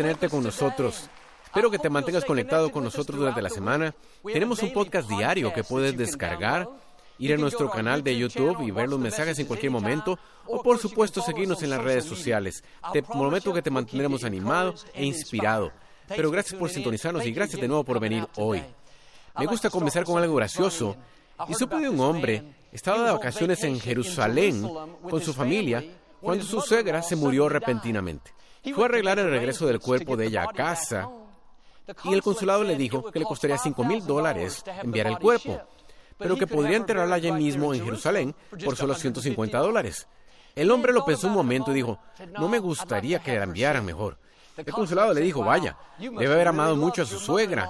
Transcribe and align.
tenerte 0.00 0.30
con 0.30 0.42
nosotros. 0.42 1.10
Espero 1.44 1.70
que 1.70 1.78
te 1.78 1.90
mantengas 1.90 2.24
conectado 2.24 2.72
con 2.72 2.82
nosotros 2.82 3.18
durante 3.18 3.42
la 3.42 3.50
semana. 3.50 3.94
Tenemos 4.24 4.62
un 4.62 4.72
podcast 4.72 5.06
diario 5.06 5.52
que 5.52 5.62
puedes 5.62 5.94
descargar, 5.94 6.70
ir 7.18 7.34
a 7.34 7.36
nuestro 7.36 7.68
canal 7.70 8.02
de 8.02 8.16
YouTube 8.16 8.62
y 8.62 8.70
ver 8.70 8.88
los 8.88 8.98
mensajes 8.98 9.38
en 9.38 9.44
cualquier 9.44 9.70
momento, 9.70 10.18
o 10.46 10.62
por 10.62 10.78
supuesto 10.78 11.20
seguirnos 11.20 11.62
en 11.62 11.68
las 11.68 11.84
redes 11.84 12.06
sociales. 12.06 12.64
Te 12.94 13.02
prometo 13.02 13.52
que 13.52 13.60
te 13.60 13.70
mantendremos 13.70 14.24
animado 14.24 14.74
e 14.94 15.04
inspirado. 15.04 15.70
Pero 16.08 16.30
gracias 16.30 16.58
por 16.58 16.70
sintonizarnos 16.70 17.26
y 17.26 17.32
gracias 17.32 17.60
de 17.60 17.68
nuevo 17.68 17.84
por 17.84 18.00
venir 18.00 18.26
hoy. 18.36 18.62
Me 19.38 19.44
gusta 19.44 19.68
comenzar 19.68 20.04
con 20.04 20.16
algo 20.22 20.34
gracioso. 20.34 20.96
Y 21.46 21.52
supe 21.52 21.76
de 21.76 21.90
un 21.90 22.00
hombre, 22.00 22.42
estaba 22.72 23.04
de 23.04 23.12
vacaciones 23.12 23.62
en 23.64 23.78
Jerusalén 23.78 24.66
con 25.02 25.20
su 25.20 25.34
familia 25.34 25.84
cuando 26.22 26.42
su 26.42 26.62
suegra 26.62 27.02
se 27.02 27.16
murió 27.16 27.50
repentinamente. 27.50 28.39
Fue 28.62 28.84
a 28.84 28.86
arreglar 28.86 29.18
el 29.18 29.30
regreso 29.30 29.66
del 29.66 29.80
cuerpo 29.80 30.16
de 30.16 30.26
ella 30.26 30.44
a 30.44 30.52
casa 30.52 31.08
y 32.04 32.12
el 32.14 32.22
consulado 32.22 32.62
le 32.62 32.76
dijo 32.76 33.10
que 33.10 33.18
le 33.18 33.24
costaría 33.24 33.58
cinco 33.58 33.84
mil 33.84 34.04
dólares 34.06 34.62
enviar 34.82 35.06
el 35.06 35.18
cuerpo, 35.18 35.60
pero 36.18 36.36
que 36.36 36.46
podría 36.46 36.76
enterrarla 36.76 37.16
allí 37.16 37.32
mismo 37.32 37.74
en 37.74 37.84
Jerusalén 37.84 38.34
por 38.64 38.76
solo 38.76 38.94
150 38.94 39.58
dólares. 39.58 40.06
El 40.54 40.70
hombre 40.70 40.92
lo 40.92 41.04
pensó 41.04 41.28
un 41.28 41.34
momento 41.34 41.70
y 41.70 41.74
dijo, 41.74 41.98
no 42.38 42.48
me 42.48 42.58
gustaría 42.58 43.20
que 43.20 43.36
la 43.36 43.44
enviaran 43.44 43.84
mejor. 43.84 44.18
El 44.56 44.72
consulado 44.72 45.14
le 45.14 45.20
dijo, 45.20 45.42
vaya, 45.42 45.76
debe 45.98 46.32
haber 46.32 46.48
amado 46.48 46.76
mucho 46.76 47.02
a 47.02 47.06
su 47.06 47.18
suegra. 47.18 47.68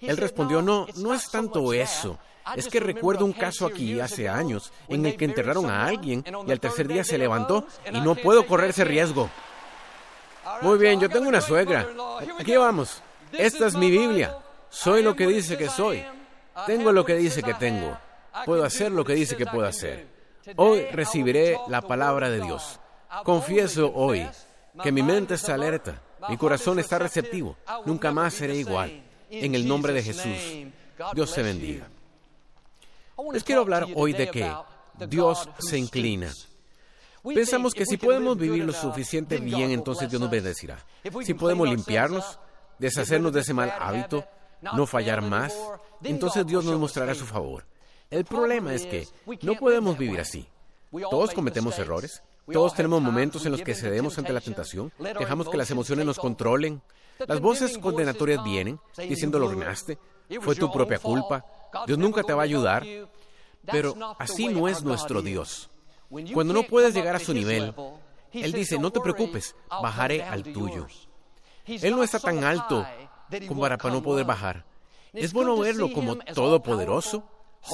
Él 0.00 0.16
respondió, 0.16 0.62
no, 0.62 0.86
no 0.96 1.12
es 1.12 1.30
tanto 1.30 1.72
eso. 1.72 2.18
Es 2.54 2.68
que 2.68 2.80
recuerdo 2.80 3.24
un 3.24 3.32
caso 3.32 3.66
aquí 3.66 3.98
hace 3.98 4.28
años 4.28 4.72
en 4.88 5.04
el 5.04 5.16
que 5.16 5.24
enterraron 5.24 5.68
a 5.68 5.84
alguien 5.84 6.24
y 6.46 6.52
al 6.52 6.60
tercer 6.60 6.86
día 6.86 7.02
se 7.02 7.18
levantó 7.18 7.66
y 7.92 8.00
no 8.00 8.14
puedo 8.14 8.46
correr 8.46 8.70
ese 8.70 8.84
riesgo. 8.84 9.28
Muy 10.62 10.78
bien, 10.78 11.00
yo 11.00 11.08
tengo 11.08 11.28
una 11.28 11.40
suegra. 11.40 11.86
Aquí 12.38 12.56
vamos. 12.56 13.02
Esta 13.32 13.66
es 13.66 13.74
mi 13.74 13.90
Biblia. 13.90 14.36
Soy 14.68 15.02
lo 15.02 15.14
que 15.14 15.26
dice 15.26 15.56
que 15.56 15.68
soy. 15.68 16.04
Tengo 16.66 16.92
lo 16.92 17.04
que 17.04 17.14
dice 17.16 17.42
que 17.42 17.54
tengo. 17.54 17.96
Puedo 18.44 18.64
hacer 18.64 18.92
lo 18.92 19.04
que 19.04 19.14
dice 19.14 19.36
que 19.36 19.46
puedo 19.46 19.66
hacer. 19.66 20.06
Hoy 20.56 20.82
recibiré 20.92 21.58
la 21.68 21.82
palabra 21.82 22.30
de 22.30 22.40
Dios. 22.40 22.78
Confieso 23.24 23.92
hoy 23.94 24.26
que 24.82 24.92
mi 24.92 25.02
mente 25.02 25.34
está 25.34 25.54
alerta, 25.54 26.02
mi 26.28 26.36
corazón 26.36 26.78
está 26.78 26.98
receptivo. 26.98 27.56
Nunca 27.84 28.12
más 28.12 28.34
seré 28.34 28.56
igual. 28.56 29.02
En 29.30 29.54
el 29.54 29.66
nombre 29.66 29.92
de 29.92 30.02
Jesús. 30.02 30.38
Dios 31.14 31.30
se 31.30 31.42
bendiga. 31.42 31.88
Les 33.32 33.42
quiero 33.42 33.62
hablar 33.62 33.86
hoy 33.94 34.12
de 34.12 34.30
que 34.30 34.52
Dios 35.08 35.48
se 35.58 35.78
inclina. 35.78 36.32
Pensamos 37.34 37.74
que 37.74 37.86
si 37.86 37.96
podemos 37.96 38.36
vivir 38.36 38.64
lo 38.64 38.72
suficiente 38.72 39.38
bien, 39.38 39.70
entonces 39.70 40.08
Dios 40.08 40.20
nos 40.20 40.30
bendecirá. 40.30 40.84
Si 41.24 41.34
podemos 41.34 41.68
limpiarnos, 41.68 42.38
deshacernos 42.78 43.32
de 43.32 43.40
ese 43.40 43.54
mal 43.54 43.72
hábito, 43.78 44.24
no 44.60 44.86
fallar 44.86 45.22
más, 45.22 45.56
entonces 46.02 46.46
Dios 46.46 46.64
nos 46.64 46.78
mostrará 46.78 47.14
su 47.14 47.26
favor. 47.26 47.64
El 48.10 48.24
problema 48.24 48.74
es 48.74 48.86
que 48.86 49.06
no 49.42 49.54
podemos 49.54 49.98
vivir 49.98 50.20
así. 50.20 50.46
Todos 51.10 51.34
cometemos 51.34 51.78
errores, 51.78 52.22
todos 52.52 52.74
tenemos 52.74 53.02
momentos 53.02 53.44
en 53.46 53.52
los 53.52 53.62
que 53.62 53.74
cedemos 53.74 54.18
ante 54.18 54.32
la 54.32 54.40
tentación, 54.40 54.92
dejamos 54.98 55.48
que 55.48 55.56
las 55.56 55.70
emociones 55.70 56.06
nos 56.06 56.18
controlen. 56.18 56.82
Las 57.26 57.40
voces 57.40 57.78
condenatorias 57.78 58.44
vienen 58.44 58.78
diciendo 58.96 59.38
lo 59.38 59.46
ordenaste, 59.46 59.98
fue 60.40 60.54
tu 60.54 60.70
propia 60.70 60.98
culpa, 60.98 61.44
Dios 61.86 61.98
nunca 61.98 62.22
te 62.22 62.32
va 62.32 62.42
a 62.42 62.44
ayudar. 62.44 62.84
Pero 63.68 63.96
así 64.18 64.46
no 64.48 64.68
es 64.68 64.84
nuestro 64.84 65.22
Dios. 65.22 65.68
Cuando 66.08 66.54
no 66.54 66.62
puedes 66.64 66.94
llegar 66.94 67.16
a 67.16 67.20
su 67.20 67.34
nivel, 67.34 67.74
Él 68.32 68.52
dice, 68.52 68.78
no 68.78 68.90
te 68.90 69.00
preocupes, 69.00 69.54
bajaré 69.68 70.22
al 70.22 70.42
tuyo. 70.42 70.86
Él 71.66 71.96
no 71.96 72.02
está 72.02 72.20
tan 72.20 72.44
alto 72.44 72.86
como 73.48 73.60
para 73.60 73.76
no 73.76 74.02
poder 74.02 74.24
bajar. 74.24 74.64
Es 75.12 75.32
bueno 75.32 75.56
verlo 75.58 75.92
como 75.92 76.16
todopoderoso, 76.16 77.24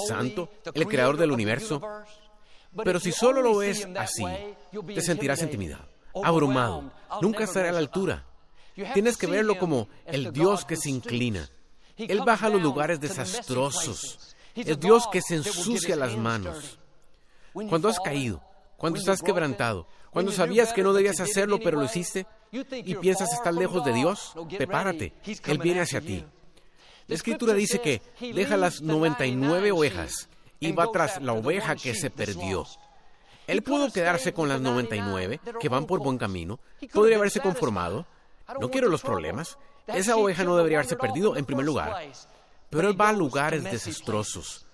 santo, 0.07 0.49
el 0.75 0.87
creador 0.87 1.17
del 1.17 1.33
universo. 1.33 1.81
Pero 2.85 3.01
si 3.01 3.13
solo 3.13 3.43
lo 3.43 3.57
ves 3.59 3.87
así, 3.97 4.25
te 4.87 5.03
sentirás 5.03 5.43
intimidado, 5.43 5.85
abrumado, 6.23 6.91
nunca 7.21 7.45
estará 7.45 7.69
a 7.69 7.73
la 7.73 7.79
altura. 7.79 8.25
Tienes 8.95 9.17
que 9.17 9.27
verlo 9.27 9.59
como 9.59 9.89
el 10.07 10.33
Dios 10.33 10.65
que 10.65 10.77
se 10.77 10.89
inclina. 10.89 11.49
Él 11.97 12.23
baja 12.25 12.47
a 12.47 12.51
los 12.51 12.63
lugares 12.63 13.01
desastrosos. 13.01 14.35
Es 14.55 14.81
Dios 14.81 15.07
que 15.11 15.21
se 15.21 15.37
ensucia 15.37 15.97
las 15.97 16.17
manos. 16.17 16.79
Cuando 17.53 17.89
has 17.89 18.01
caído, 18.01 18.43
cuando 18.77 18.99
estás 18.99 19.23
quebrantado, 19.23 19.87
cuando 20.11 20.33
sabías 20.33 20.73
que 20.73 20.83
no 20.83 20.93
debías 20.93 21.21
hacerlo 21.21 21.59
pero 21.63 21.79
lo 21.79 21.85
hiciste 21.85 22.27
y 22.51 22.95
piensas 22.97 23.33
estar 23.33 23.55
lejos 23.55 23.85
de 23.85 23.93
Dios, 23.93 24.35
prepárate, 24.57 25.13
Él 25.47 25.59
viene 25.59 25.81
hacia 25.81 26.01
ti. 26.01 26.25
La 27.07 27.15
escritura 27.15 27.55
dice 27.55 27.81
que 27.81 28.03
deja 28.35 28.57
las 28.57 28.83
99 28.83 29.73
ovejas 29.73 30.29
y 30.61 30.73
va 30.73 30.91
tras 30.93 31.21
la 31.21 31.33
oveja 31.33 31.77
que 31.77 31.95
se 31.95 32.11
perdió. 32.11 32.67
Él 33.47 33.63
pudo 33.63 33.93
quedarse 33.93 34.33
con 34.33 34.49
las 34.49 34.61
99 34.61 35.41
que 35.61 35.69
van 35.69 35.87
por 35.87 36.01
buen 36.01 36.19
camino, 36.19 36.61
podría 36.93 37.17
haberse 37.17 37.41
conformado. 37.41 38.07
No 38.61 38.71
quiero 38.71 38.89
los 38.89 39.03
problemas. 39.03 39.59
Esa 39.87 40.17
oveja 40.17 40.45
no 40.45 40.57
debería 40.57 40.79
haberse 40.79 40.97
perdido 40.97 41.37
en 41.37 41.45
primer 41.45 41.65
lugar. 41.67 41.97
Pero 42.71 42.89
él 42.89 43.01
va 43.01 43.09
a 43.09 43.13
lugares 43.13 43.65
desastrosos. 43.65 44.67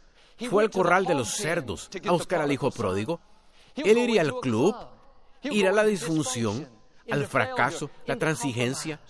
Fue 0.46 0.62
al 0.62 0.70
corral 0.70 1.04
de 1.04 1.14
los 1.14 1.30
cerdos 1.30 1.90
a 2.06 2.12
buscar 2.12 2.40
al 2.40 2.52
hijo 2.52 2.70
pródigo. 2.70 3.20
Él 3.74 3.98
iría 3.98 4.20
al 4.22 4.34
club, 4.40 4.74
irá 5.42 5.70
a 5.70 5.74
la 5.74 5.84
disfunción, 5.84 6.68
al 7.10 7.26
fracaso, 7.26 7.90
la 8.06 8.16
transigencia. 8.16 9.00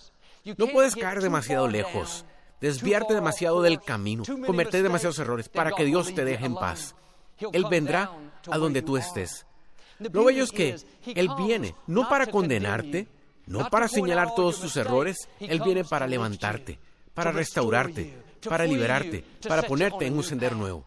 No 0.57 0.69
puedes 0.69 0.95
caer 0.97 1.21
demasiado 1.21 1.69
lejos, 1.69 2.25
desviarte 2.61 3.15
demasiado 3.15 3.63
del 3.63 3.81
camino, 3.81 4.25
cometer 4.47 4.83
demasiados 4.83 5.19
errores 5.19 5.49
para 5.49 5.73
que 5.73 5.85
Dios 5.85 6.15
te 6.15 6.25
deje 6.25 6.47
en 6.47 6.55
paz. 6.55 6.95
Él 7.53 7.67
vendrá 7.71 8.11
a 8.51 8.59
donde 8.59 8.83
tú 8.83 8.97
estés. 8.97 9.47
Lo 9.99 10.25
bello 10.25 10.45
es 10.45 10.53
que 10.53 10.77
Él 11.07 11.29
viene 11.37 11.75
no 11.87 12.09
para 12.09 12.27
condenarte, 12.27 13.09
no 13.47 13.69
para 13.69 13.89
señalar 13.89 14.35
todos 14.35 14.61
tus 14.61 14.77
errores, 14.77 15.29
Él 15.41 15.61
viene 15.61 15.85
para 15.85 16.07
levantarte, 16.07 16.79
para 17.15 17.33
restaurarte, 17.33 18.17
para 18.49 18.65
liberarte, 18.65 19.25
para 19.47 19.63
ponerte 19.63 20.07
en 20.07 20.17
un 20.17 20.23
sendero 20.23 20.57
nuevo. 20.57 20.85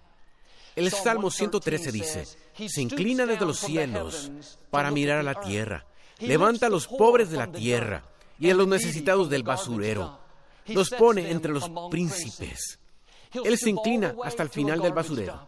El 0.76 0.90
Salmo 0.92 1.30
113 1.30 1.92
dice, 1.92 2.26
se 2.68 2.82
inclina 2.82 3.26
desde 3.26 3.46
los 3.46 3.60
cielos 3.60 4.32
para 4.70 4.92
mirar 4.92 5.20
a 5.20 5.24
la 5.24 5.40
tierra, 5.40 5.86
levanta 6.20 6.68
a 6.68 6.70
los 6.70 6.88
pobres 6.88 7.30
de 7.30 7.38
la 7.38 7.52
tierra 7.52 8.04
y 8.40 8.50
a 8.50 8.56
los 8.56 8.68
necesitados 8.68 9.30
del 9.30 9.44
basurero, 9.44 10.20
los 10.68 10.90
pone 10.90 11.32
entre 11.32 11.52
los 11.52 11.70
príncipes. 11.90 12.80
Él 13.34 13.58
se 13.58 13.70
inclina 13.70 14.16
hasta 14.24 14.44
el 14.44 14.50
final 14.50 14.82
del 14.82 14.94
basurero, 14.94 15.48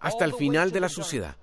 hasta 0.00 0.24
el 0.24 0.34
final 0.34 0.70
de 0.70 0.80
la 0.80 0.88
sociedad. 0.88 1.36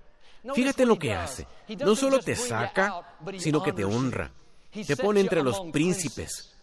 Fíjate 0.53 0.83
en 0.83 0.89
lo 0.89 0.97
que 0.97 1.13
hace. 1.13 1.47
No 1.79 1.95
solo 1.95 2.19
te 2.19 2.35
saca, 2.35 3.17
sino 3.37 3.61
que 3.61 3.73
te 3.73 3.83
honra. 3.83 4.31
Te 4.71 4.95
pone 4.95 5.19
entre 5.19 5.43
los 5.43 5.59
príncipes. 5.71 6.53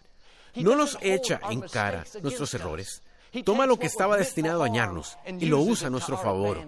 No 0.54 0.74
nos 0.74 0.96
echa 1.00 1.40
en 1.50 1.60
cara 1.60 2.04
nuestros 2.22 2.54
errores. 2.54 3.02
Toma 3.44 3.66
lo 3.66 3.78
que 3.78 3.86
estaba 3.86 4.16
destinado 4.16 4.62
a 4.62 4.66
dañarnos 4.66 5.18
y 5.26 5.46
lo 5.46 5.60
usa 5.60 5.88
a 5.88 5.90
nuestro 5.90 6.16
favor. 6.16 6.64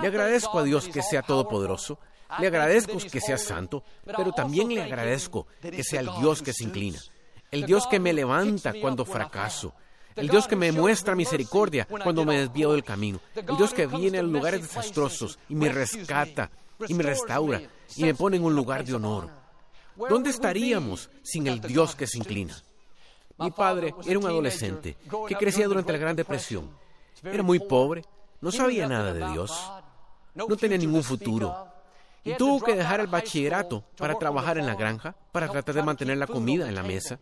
Le 0.00 0.06
agradezco 0.06 0.58
a 0.58 0.62
Dios 0.62 0.88
que 0.88 1.02
sea 1.02 1.22
todopoderoso, 1.22 1.98
le 2.38 2.46
agradezco 2.46 2.98
que 2.98 3.20
sea 3.20 3.38
santo, 3.38 3.84
pero 4.04 4.32
también 4.32 4.68
le 4.74 4.82
agradezco 4.82 5.46
que 5.60 5.84
sea 5.84 6.00
el 6.00 6.10
Dios 6.20 6.42
que 6.42 6.52
se 6.52 6.64
inclina, 6.64 6.98
el 7.50 7.66
Dios 7.66 7.86
que 7.86 8.00
me 8.00 8.12
levanta 8.12 8.72
cuando 8.80 9.04
fracaso, 9.04 9.74
el 10.16 10.28
Dios 10.28 10.46
que 10.46 10.56
me 10.56 10.72
muestra 10.72 11.14
misericordia 11.14 11.86
cuando 11.86 12.24
me 12.24 12.38
desvío 12.38 12.72
del 12.72 12.84
camino, 12.84 13.20
el 13.34 13.56
Dios 13.56 13.72
que 13.74 13.86
viene 13.86 14.18
a 14.18 14.22
lugares 14.22 14.62
desastrosos 14.62 15.38
y 15.48 15.54
me 15.54 15.68
rescata 15.68 16.50
y 16.88 16.94
me 16.94 17.02
restaura 17.02 17.62
y 17.96 18.04
me 18.04 18.14
pone 18.14 18.36
en 18.36 18.44
un 18.44 18.54
lugar 18.54 18.84
de 18.84 18.94
honor. 18.94 19.30
¿Dónde 19.96 20.30
estaríamos 20.30 21.10
sin 21.22 21.46
el 21.46 21.60
Dios 21.60 21.94
que 21.94 22.06
se 22.06 22.18
inclina? 22.18 22.56
Mi 23.38 23.50
padre 23.50 23.94
era 24.06 24.18
un 24.18 24.26
adolescente 24.26 24.96
que 25.28 25.34
crecía 25.34 25.66
durante 25.66 25.92
la 25.92 25.98
Gran 25.98 26.16
Depresión. 26.16 26.70
Era 27.22 27.42
muy 27.42 27.58
pobre, 27.58 28.04
no 28.40 28.52
sabía 28.52 28.86
nada 28.86 29.12
de 29.12 29.26
Dios, 29.32 29.72
no 30.34 30.56
tenía 30.56 30.78
ningún 30.78 31.02
futuro. 31.02 31.68
Y 32.22 32.34
tuvo 32.34 32.64
que 32.64 32.74
dejar 32.74 33.00
el 33.00 33.06
bachillerato 33.06 33.84
para 33.96 34.14
trabajar 34.14 34.56
en 34.56 34.66
la 34.66 34.74
granja, 34.74 35.14
para 35.30 35.48
tratar 35.48 35.74
de 35.74 35.82
mantener 35.82 36.16
la 36.16 36.26
comida 36.26 36.68
en 36.68 36.74
la 36.74 36.82
mesa. 36.82 37.18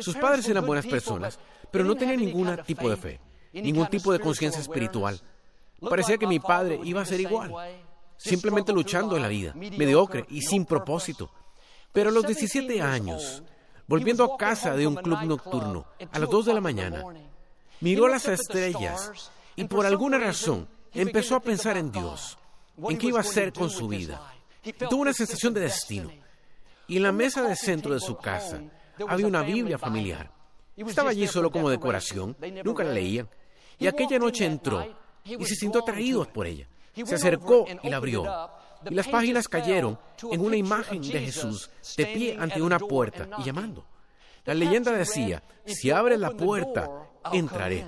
Sus 0.00 0.16
padres 0.16 0.48
eran 0.48 0.66
buenas 0.66 0.86
personas, 0.86 1.38
pero 1.70 1.84
no 1.84 1.94
tenían 1.94 2.18
ningún 2.18 2.56
tipo 2.66 2.88
de 2.88 2.96
fe, 2.96 3.20
ningún 3.52 3.86
tipo 3.88 4.12
de 4.12 4.20
conciencia 4.20 4.60
espiritual. 4.60 5.20
Parecía 5.80 6.16
que 6.18 6.26
mi 6.26 6.38
padre 6.38 6.80
iba 6.84 7.02
a 7.02 7.06
ser 7.06 7.20
igual, 7.20 7.52
simplemente 8.16 8.72
luchando 8.72 9.16
en 9.16 9.22
la 9.22 9.28
vida, 9.28 9.52
mediocre 9.54 10.24
y 10.30 10.42
sin 10.42 10.64
propósito. 10.64 11.30
Pero 11.92 12.08
a 12.08 12.12
los 12.12 12.26
17 12.26 12.80
años, 12.80 13.42
volviendo 13.92 14.24
a 14.24 14.38
casa 14.38 14.74
de 14.74 14.86
un 14.86 14.94
club 14.94 15.22
nocturno 15.24 15.84
a 16.10 16.18
las 16.18 16.30
2 16.30 16.46
de 16.46 16.54
la 16.54 16.62
mañana, 16.62 17.04
miró 17.80 18.08
las 18.08 18.26
estrellas 18.26 19.30
y 19.54 19.64
por 19.64 19.84
alguna 19.84 20.16
razón 20.16 20.66
empezó 20.94 21.36
a 21.36 21.40
pensar 21.40 21.76
en 21.76 21.92
Dios, 21.92 22.38
en 22.88 22.96
qué 22.96 23.08
iba 23.08 23.18
a 23.18 23.20
hacer 23.20 23.52
con 23.52 23.68
su 23.68 23.88
vida. 23.88 24.32
Tuvo 24.88 25.02
una 25.02 25.12
sensación 25.12 25.52
de 25.52 25.60
destino. 25.60 26.10
Y 26.88 26.96
en 26.96 27.02
la 27.02 27.12
mesa 27.12 27.42
de 27.42 27.54
centro 27.54 27.92
de 27.92 28.00
su 28.00 28.16
casa, 28.16 28.62
había 29.06 29.26
una 29.26 29.42
Biblia 29.42 29.76
familiar. 29.76 30.30
Estaba 30.74 31.10
allí 31.10 31.26
solo 31.26 31.50
como 31.50 31.68
decoración, 31.68 32.34
nunca 32.64 32.84
la 32.84 32.94
leían. 32.94 33.28
Y 33.78 33.88
aquella 33.88 34.18
noche 34.18 34.46
entró 34.46 34.86
y 35.22 35.44
se 35.44 35.54
sintió 35.54 35.82
atraído 35.82 36.24
por 36.24 36.46
ella. 36.46 36.66
Se 37.04 37.14
acercó 37.14 37.66
y 37.82 37.90
la 37.90 37.98
abrió. 37.98 38.24
Y 38.88 38.94
las 38.94 39.08
páginas 39.08 39.48
cayeron 39.48 39.98
en 40.30 40.40
una 40.40 40.56
imagen 40.56 41.02
de 41.02 41.20
Jesús 41.20 41.70
de 41.96 42.06
pie 42.06 42.36
ante 42.38 42.62
una 42.62 42.78
puerta 42.78 43.28
y 43.38 43.44
llamando. 43.44 43.84
La 44.44 44.54
leyenda 44.54 44.92
decía, 44.92 45.42
si 45.64 45.90
abres 45.90 46.18
la 46.18 46.30
puerta, 46.30 46.90
entraré. 47.32 47.86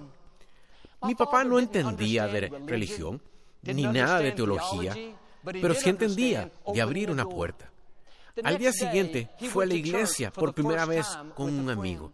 Mi 1.03 1.15
papá 1.15 1.45
no 1.45 1.59
entendía 1.59 2.27
de 2.27 2.49
religión 2.67 3.21
ni 3.63 3.85
nada 3.85 4.21
de 4.21 4.33
teología, 4.33 4.95
pero 5.43 5.75
sí 5.75 5.91
entendía 5.91 6.51
de 6.73 6.81
abrir 6.81 7.11
una 7.11 7.25
puerta. 7.25 7.71
Al 8.43 8.59
día 8.59 8.73
siguiente 8.73 9.31
fue 9.51 9.65
a 9.65 9.69
la 9.69 9.75
iglesia 9.75 10.33
por 10.33 10.55
primera 10.55 10.87
vez 10.87 11.07
con 11.35 11.57
un 11.59 11.71
amigo. 11.71 12.13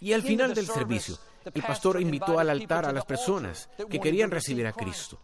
Y 0.00 0.12
al 0.12 0.22
final 0.22 0.54
del 0.54 0.66
servicio, 0.66 1.18
el 1.52 1.62
pastor 1.62 2.00
invitó 2.00 2.38
al 2.38 2.50
altar 2.50 2.86
a 2.86 2.92
las 2.92 3.04
personas 3.04 3.68
que 3.88 4.00
querían 4.00 4.30
recibir 4.30 4.66
a 4.66 4.72
Cristo. 4.72 5.18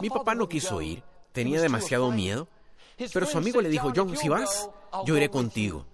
Mi 0.00 0.10
papá 0.10 0.34
no 0.34 0.48
quiso 0.48 0.80
ir, 0.80 1.02
tenía 1.36 1.60
demasiado 1.60 2.10
miedo, 2.10 2.48
pero 3.12 3.26
su 3.26 3.36
amigo 3.36 3.60
le 3.60 3.68
dijo, 3.68 3.92
John, 3.94 4.16
si 4.16 4.26
vas, 4.26 4.70
yo 5.04 5.16
iré 5.18 5.28
contigo. 5.28 5.84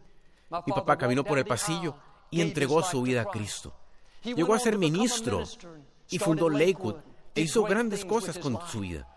Mi 0.67 0.73
papá 0.73 0.97
caminó 0.97 1.25
por 1.25 1.37
el 1.37 1.45
pasillo 1.45 1.97
y 2.31 2.41
entregó 2.41 2.81
su 2.85 3.03
vida 3.03 3.23
a 3.23 3.25
Cristo. 3.25 3.75
Llegó 4.23 4.55
a 4.55 4.61
ser 4.61 4.79
ministro 4.79 5.43
y 6.09 6.19
fundó 6.21 6.49
Lakewood 6.49 6.95
e 7.35 7.41
hizo 7.41 7.65
grandes 7.65 8.05
cosas 8.05 8.39
con 8.39 8.57
su 8.69 8.81
vida. 8.81 9.09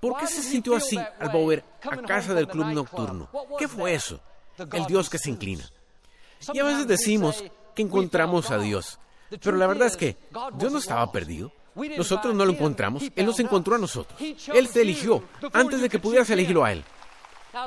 ¿Por 0.00 0.16
qué 0.18 0.26
se 0.26 0.42
sintió 0.42 0.74
así 0.74 0.98
al 0.98 1.28
volver 1.28 1.64
a 1.82 1.96
casa 1.98 2.34
del 2.34 2.48
club 2.48 2.66
nocturno? 2.66 3.30
¿Qué 3.56 3.68
fue 3.68 3.94
eso? 3.94 4.20
El 4.72 4.86
Dios 4.86 5.08
que 5.08 5.18
se 5.18 5.30
inclina. 5.30 5.64
Y 6.52 6.58
a 6.58 6.64
veces 6.64 6.88
decimos 6.88 7.44
que 7.76 7.82
encontramos 7.82 8.50
a 8.50 8.58
Dios, 8.58 8.98
pero 9.40 9.56
la 9.56 9.68
verdad 9.68 9.86
es 9.86 9.96
que 9.96 10.16
Dios 10.54 10.72
no 10.72 10.78
estaba 10.78 11.12
perdido. 11.12 11.52
Nosotros 11.96 12.34
no 12.34 12.44
lo 12.44 12.52
encontramos, 12.52 13.02
Él 13.14 13.26
nos 13.26 13.40
encontró 13.40 13.74
a 13.74 13.78
nosotros. 13.78 14.20
Él 14.20 14.68
te 14.68 14.82
eligió 14.82 15.22
antes 15.52 15.80
de 15.80 15.88
que 15.88 15.98
pudieras 15.98 16.30
elegirlo 16.30 16.64
a 16.64 16.72
Él. 16.72 16.84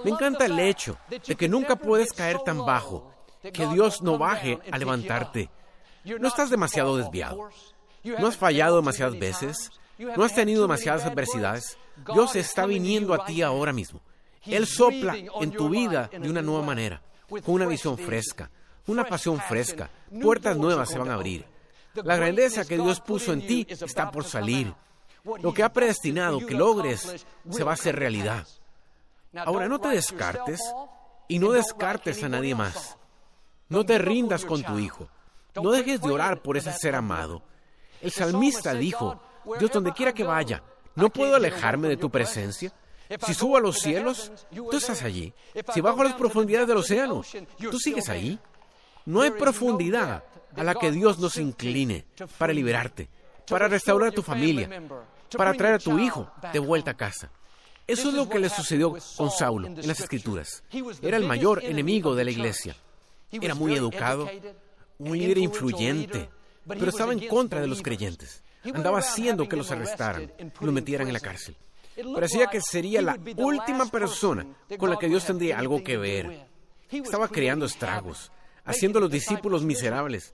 Me 0.03 0.11
encanta 0.11 0.45
el 0.45 0.59
hecho 0.59 0.97
de 1.09 1.35
que 1.35 1.49
nunca 1.49 1.75
puedes 1.75 2.13
caer 2.13 2.39
tan 2.39 2.65
bajo, 2.65 3.11
que 3.41 3.67
Dios 3.67 4.01
no 4.01 4.17
baje 4.17 4.59
a 4.71 4.77
levantarte. 4.77 5.49
No 6.19 6.27
estás 6.27 6.49
demasiado 6.49 6.97
desviado. 6.97 7.49
No 8.03 8.27
has 8.27 8.37
fallado 8.37 8.77
demasiadas 8.77 9.17
veces. 9.17 9.71
No 9.97 10.23
has 10.23 10.35
tenido 10.35 10.61
demasiadas 10.61 11.05
adversidades. 11.05 11.77
Dios 12.13 12.35
está 12.35 12.65
viniendo 12.65 13.13
a 13.13 13.25
ti 13.25 13.41
ahora 13.41 13.73
mismo. 13.73 14.01
Él 14.45 14.67
sopla 14.67 15.15
en 15.15 15.51
tu 15.51 15.69
vida 15.69 16.09
de 16.11 16.29
una 16.29 16.41
nueva 16.41 16.63
manera, 16.63 17.01
con 17.29 17.55
una 17.55 17.65
visión 17.65 17.97
fresca, 17.97 18.49
una 18.87 19.05
pasión 19.05 19.39
fresca. 19.39 19.89
Puertas 20.21 20.57
nuevas 20.57 20.89
se 20.89 20.97
van 20.97 21.09
a 21.09 21.13
abrir. 21.13 21.45
La 21.95 22.15
grandeza 22.15 22.65
que 22.65 22.77
Dios 22.77 22.99
puso 22.99 23.33
en 23.33 23.45
ti 23.45 23.67
está 23.69 24.09
por 24.09 24.23
salir. 24.25 24.73
Lo 25.41 25.53
que 25.53 25.63
ha 25.63 25.71
predestinado 25.71 26.39
que 26.39 26.53
logres 26.53 27.25
se 27.49 27.63
va 27.63 27.71
a 27.71 27.75
hacer 27.75 27.95
realidad. 27.95 28.47
Ahora 29.35 29.67
no 29.67 29.79
te 29.79 29.89
descartes 29.89 30.61
y 31.27 31.39
no 31.39 31.51
descartes 31.51 32.23
a 32.23 32.29
nadie 32.29 32.55
más. 32.55 32.97
No 33.69 33.85
te 33.85 33.97
rindas 33.97 34.45
con 34.45 34.63
tu 34.63 34.79
hijo. 34.79 35.07
No 35.55 35.71
dejes 35.71 36.01
de 36.01 36.11
orar 36.11 36.41
por 36.41 36.57
ese 36.57 36.71
ser 36.73 36.95
amado. 36.95 37.43
El 38.01 38.11
salmista 38.11 38.73
dijo, 38.73 39.21
Dios 39.59 39.71
donde 39.71 39.93
quiera 39.93 40.13
que 40.13 40.23
vaya, 40.23 40.63
¿no 40.95 41.09
puedo 41.09 41.35
alejarme 41.35 41.87
de 41.87 41.97
tu 41.97 42.09
presencia? 42.09 42.71
Si 43.25 43.33
subo 43.33 43.57
a 43.57 43.61
los 43.61 43.79
cielos, 43.79 44.31
tú 44.51 44.75
estás 44.75 45.03
allí. 45.03 45.33
Si 45.73 45.81
bajo 45.81 46.01
a 46.01 46.05
las 46.05 46.13
profundidades 46.15 46.67
del 46.67 46.77
océano, 46.77 47.21
tú 47.71 47.79
sigues 47.79 48.09
ahí. 48.09 48.39
No 49.05 49.21
hay 49.21 49.31
profundidad 49.31 50.23
a 50.55 50.63
la 50.63 50.75
que 50.75 50.91
Dios 50.91 51.19
nos 51.19 51.37
incline 51.37 52.05
para 52.37 52.53
liberarte, 52.53 53.09
para 53.47 53.67
restaurar 53.67 54.09
a 54.09 54.11
tu 54.11 54.21
familia, 54.21 54.69
para 55.35 55.53
traer 55.53 55.75
a 55.75 55.79
tu 55.79 55.99
hijo 55.99 56.29
de 56.51 56.59
vuelta 56.59 56.91
a 56.91 56.97
casa. 56.97 57.29
Eso 57.85 58.09
es 58.09 58.15
lo 58.15 58.29
que 58.29 58.39
le 58.39 58.49
sucedió 58.49 58.95
con 59.17 59.29
Saulo 59.29 59.67
en 59.67 59.87
las 59.87 59.99
Escrituras. 59.99 60.63
Era 61.01 61.17
el 61.17 61.25
mayor 61.25 61.63
enemigo 61.63 62.15
de 62.15 62.23
la 62.23 62.31
iglesia. 62.31 62.75
Era 63.31 63.55
muy 63.55 63.73
educado, 63.73 64.29
un 64.99 65.17
líder 65.17 65.39
influyente, 65.39 66.29
pero 66.67 66.89
estaba 66.89 67.13
en 67.13 67.27
contra 67.27 67.59
de 67.59 67.67
los 67.67 67.81
creyentes. 67.81 68.43
Andaba 68.73 68.99
haciendo 68.99 69.49
que 69.49 69.57
los 69.57 69.71
arrestaran 69.71 70.31
los 70.61 70.73
metieran 70.73 71.07
en 71.07 71.13
la 71.13 71.19
cárcel. 71.19 71.55
Parecía 72.13 72.47
que 72.47 72.61
sería 72.61 73.01
la 73.01 73.19
última 73.37 73.85
persona 73.87 74.45
con 74.77 74.89
la 74.89 74.97
que 74.97 75.09
Dios 75.09 75.25
tendría 75.25 75.59
algo 75.59 75.83
que 75.83 75.97
ver. 75.97 76.47
Estaba 76.89 77.27
creando 77.27 77.65
estragos, 77.65 78.31
haciendo 78.65 78.99
los 78.99 79.11
discípulos 79.11 79.63
miserables. 79.63 80.33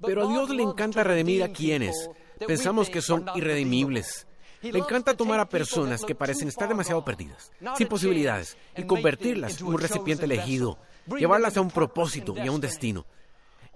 Pero 0.00 0.26
a 0.26 0.30
Dios 0.30 0.50
le 0.50 0.62
encanta 0.62 1.04
redimir 1.04 1.42
a 1.42 1.52
quienes 1.52 2.10
pensamos 2.46 2.90
que 2.90 3.00
son 3.00 3.26
irredimibles. 3.34 4.26
Le 4.62 4.78
encanta 4.78 5.14
tomar 5.14 5.40
a 5.40 5.48
personas 5.48 6.04
que 6.04 6.14
parecen 6.14 6.48
estar 6.48 6.68
demasiado 6.68 7.04
perdidas, 7.04 7.52
sin 7.76 7.86
posibilidades, 7.86 8.56
y 8.76 8.84
convertirlas 8.84 9.60
en 9.60 9.66
un 9.66 9.78
recipiente 9.78 10.24
elegido, 10.24 10.78
llevarlas 11.06 11.56
a 11.56 11.60
un 11.60 11.70
propósito 11.70 12.34
y 12.36 12.48
a 12.48 12.52
un 12.52 12.60
destino. 12.60 13.04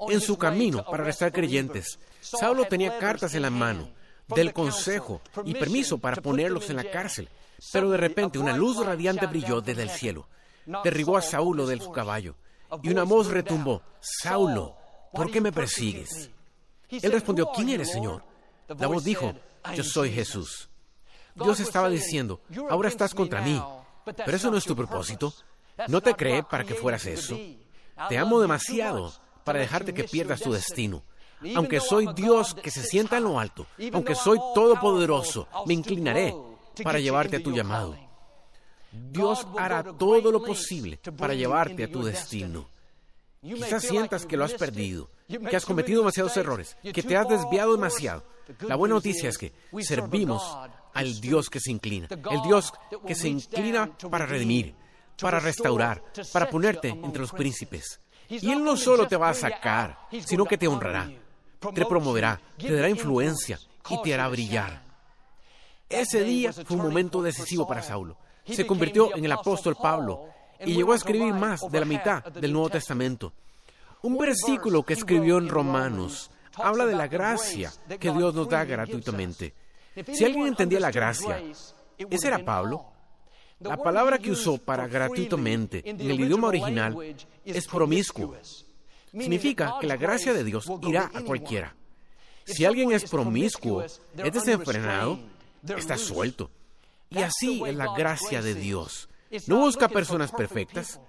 En 0.09 0.21
su 0.21 0.39
camino 0.39 0.85
para 0.85 1.05
restar 1.05 1.33
creyentes, 1.33 1.99
Saulo 2.21 2.65
tenía 2.65 2.99
cartas 2.99 3.35
en 3.35 3.43
la 3.43 3.50
mano 3.50 3.91
del 4.35 4.53
consejo 4.53 5.21
y 5.45 5.55
permiso 5.55 5.99
para 5.99 6.23
ponerlos 6.23 6.71
en 6.71 6.77
la 6.77 6.91
cárcel, 6.91 7.29
pero 7.73 7.91
de 7.91 7.97
repente 7.97 8.39
una 8.39 8.56
luz 8.56 8.85
radiante 8.85 9.27
brilló 9.27 9.61
desde 9.61 9.83
el 9.83 9.91
cielo, 9.91 10.29
derribó 10.85 11.17
a 11.17 11.23
Saulo 11.23 11.67
de 11.67 11.79
su 11.81 11.91
caballo, 11.91 12.37
y 12.82 12.91
una 12.91 13.05
voz 13.05 13.29
retumbó, 13.29 13.82
Saulo, 14.00 14.76
¿por 15.12 15.31
qué 15.31 15.41
me 15.41 15.53
persigues? 15.53 16.31
Él 16.91 17.12
respondió, 17.12 17.50
¿quién 17.55 17.69
eres, 17.70 17.91
Señor? 17.91 18.23
La 18.79 18.87
voz 18.87 19.05
dijo, 19.05 19.35
yo 19.75 19.85
soy 19.85 20.11
Jesús. 20.11 20.69
Dios 21.35 21.61
estaba 21.61 21.88
diciendo, 21.88 22.41
ahora 22.69 22.88
estás 22.88 23.15
contra 23.15 23.41
mí, 23.43 23.62
pero 24.05 24.37
eso 24.37 24.50
no 24.50 24.56
es 24.56 24.65
tu 24.65 24.75
propósito. 24.75 25.32
No 25.87 26.00
te 26.00 26.15
creé 26.15 26.43
para 26.43 26.65
que 26.65 26.75
fueras 26.75 27.06
eso. 27.06 27.38
Te 28.09 28.19
amo 28.19 28.41
demasiado 28.41 29.12
para 29.44 29.61
dejarte 29.61 29.94
que 29.94 30.05
pierdas 30.05 30.41
tu 30.41 30.53
destino. 30.53 31.03
Aunque 31.55 31.81
soy 31.81 32.09
Dios 32.14 32.54
que 32.54 32.71
se 32.71 32.83
sienta 32.83 33.19
en 33.19 33.25
lo 33.25 33.38
alto, 33.38 33.66
aunque 33.93 34.14
soy 34.14 34.38
todopoderoso, 34.54 35.47
me 35.66 35.75
inclinaré 35.75 36.35
para 36.83 36.99
llevarte 36.99 37.37
a 37.37 37.43
tu 37.43 37.52
llamado. 37.52 37.97
Dios 38.92 39.47
hará 39.57 39.83
todo 39.83 40.33
lo 40.33 40.42
posible 40.42 40.99
para 41.16 41.35
llevarte 41.35 41.85
a 41.85 41.90
tu 41.90 42.02
destino. 42.02 42.68
Quizás 43.40 43.85
sientas 43.85 44.26
que 44.26 44.37
lo 44.37 44.45
has 44.45 44.54
perdido, 44.54 45.11
que 45.28 45.57
has 45.57 45.64
cometido 45.64 46.00
demasiados 46.00 46.37
errores, 46.37 46.76
que 46.83 47.02
te 47.02 47.16
has 47.16 47.28
desviado 47.28 47.73
demasiado. 47.73 48.25
La 48.61 48.76
buena 48.76 48.95
noticia 48.95 49.28
es 49.28 49.38
que 49.38 49.52
servimos 49.80 50.42
al 50.95 51.21
Dios 51.21 51.50
que 51.50 51.61
se 51.61 51.71
inclina, 51.71 52.09
el 52.30 52.42
Dios 52.42 52.73
que 53.07 53.14
se 53.14 53.28
inclina 53.28 53.97
para 54.11 54.26
redimir, 54.26 54.75
para 55.21 55.38
restaurar, 55.38 56.02
para 56.33 56.49
ponerte 56.49 56.88
entre 56.88 57.21
los 57.21 57.33
príncipes. 57.33 58.00
Y 58.28 58.50
Él 58.50 58.62
no 58.64 58.76
solo 58.76 59.07
te 59.07 59.16
va 59.16 59.30
a 59.30 59.35
sacar, 59.35 59.99
sino 60.25 60.45
que 60.45 60.59
te 60.59 60.68
honrará, 60.68 61.11
te 61.75 61.87
promoverá, 61.87 62.40
te 62.57 62.75
dará 62.75 62.88
influencia 62.88 63.59
y 63.88 64.02
te 64.02 64.14
hará 64.14 64.28
brillar. 64.28 64.83
Ese 65.88 66.23
día 66.23 66.52
fue 66.52 66.76
un 66.76 66.83
momento 66.83 67.23
decisivo 67.23 67.66
para 67.66 67.83
Saulo. 67.83 68.16
Se 68.50 68.67
convirtió 68.67 69.17
en 69.17 69.25
el 69.25 69.33
apóstol 69.33 69.76
Pablo 69.81 70.26
y 70.64 70.75
llegó 70.75 70.93
a 70.93 70.97
escribir 70.97 71.33
más 71.35 71.61
de 71.71 71.81
la 71.81 71.87
mitad 71.87 72.25
del 72.25 72.52
Nuevo 72.52 72.71
Testamento. 72.71 73.33
Un 74.02 74.17
versículo 74.17 74.83
que 74.83 74.95
escribió 74.95 75.38
en 75.38 75.49
Romanos 75.49 76.31
habla 76.55 76.87
de 76.87 76.95
la 76.95 77.09
gracia 77.09 77.73
que 77.99 78.11
Dios 78.11 78.35
nos 78.35 78.49
da 78.49 78.64
gratuitamente. 78.64 79.55
Si 80.12 80.25
alguien 80.25 80.47
entendía 80.47 80.81
la 80.81 80.90
gracia, 80.90 81.43
ese 81.99 82.28
era 82.28 82.45
Pablo. 82.45 82.85
La 83.61 83.76
palabra 83.76 84.19
que 84.19 84.31
usó 84.31 84.59
para 84.59 84.87
gratuitamente 84.87 85.83
en 85.85 86.00
el 86.00 86.21
idioma 86.21 86.49
original 86.49 86.97
es 87.45 87.67
promiscuo. 87.67 88.37
Significa 89.11 89.75
que 89.81 89.87
la 89.87 89.97
gracia 89.97 90.33
de 90.33 90.45
Dios 90.45 90.71
irá 90.83 91.11
a 91.12 91.23
cualquiera. 91.23 91.75
Si 92.45 92.64
alguien 92.64 92.93
es 92.93 93.11
promiscuo, 93.11 93.83
es 93.83 94.00
desenfrenado, 94.33 95.19
está 95.76 95.99
suelto. 95.99 96.50
Y 97.11 97.23
así 97.23 97.62
es 97.65 97.75
la 97.75 97.95
gracia 97.97 98.43
de 98.43 98.55
Dios. 98.55 99.09
No 99.47 99.59
busca 99.59 99.88
personas 99.88 100.33
perfectas. 100.33 101.00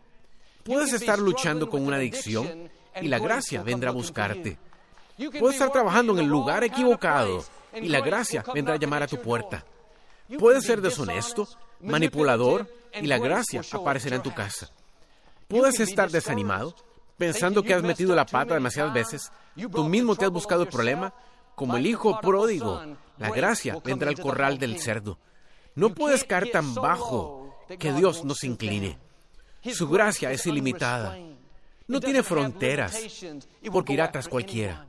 Puedes 0.63 0.93
estar 0.93 1.19
luchando 1.19 1.69
con 1.69 1.85
una 1.85 1.97
adicción 1.97 2.69
y 3.01 3.07
la 3.07 3.19
gracia 3.19 3.63
vendrá 3.63 3.89
a 3.89 3.93
buscarte. 3.93 4.57
Puedes 5.39 5.55
estar 5.55 5.71
trabajando 5.71 6.13
en 6.13 6.19
el 6.19 6.27
lugar 6.27 6.63
equivocado 6.63 7.43
y 7.73 7.89
la 7.89 8.01
gracia 8.01 8.43
vendrá 8.53 8.75
a 8.75 8.77
llamar 8.77 9.03
a 9.03 9.07
tu 9.07 9.21
puerta. 9.21 9.65
Puedes 10.37 10.65
ser 10.65 10.81
deshonesto, 10.81 11.47
manipulador 11.81 12.67
y 12.93 13.07
la 13.07 13.17
gracia 13.17 13.61
aparecerá 13.71 14.17
en 14.17 14.23
tu 14.23 14.33
casa. 14.33 14.69
Puedes 15.47 15.79
estar 15.79 16.11
desanimado, 16.11 16.75
pensando 17.17 17.63
que 17.63 17.73
has 17.73 17.81
metido 17.83 18.15
la 18.15 18.25
pata 18.25 18.53
demasiadas 18.53 18.93
veces. 18.93 19.31
Tú 19.71 19.83
mismo 19.85 20.15
te 20.15 20.25
has 20.25 20.31
buscado 20.31 20.63
el 20.63 20.69
problema. 20.69 21.13
Como 21.55 21.75
el 21.75 21.87
hijo 21.87 22.19
pródigo, 22.21 22.81
la 23.17 23.31
gracia 23.31 23.77
vendrá 23.83 24.09
al 24.09 24.19
corral 24.19 24.57
del 24.59 24.79
cerdo. 24.79 25.17
No 25.79 25.95
puedes 25.95 26.25
caer 26.25 26.51
tan 26.51 26.75
bajo 26.75 27.55
que 27.79 27.93
Dios 27.93 28.25
nos 28.25 28.43
incline. 28.43 28.97
Su 29.73 29.87
gracia 29.87 30.29
es 30.29 30.45
ilimitada. 30.45 31.17
No 31.87 32.01
tiene 32.01 32.21
fronteras, 32.21 32.99
porque 33.71 33.93
irá 33.93 34.11
tras 34.11 34.27
cualquiera. 34.27 34.87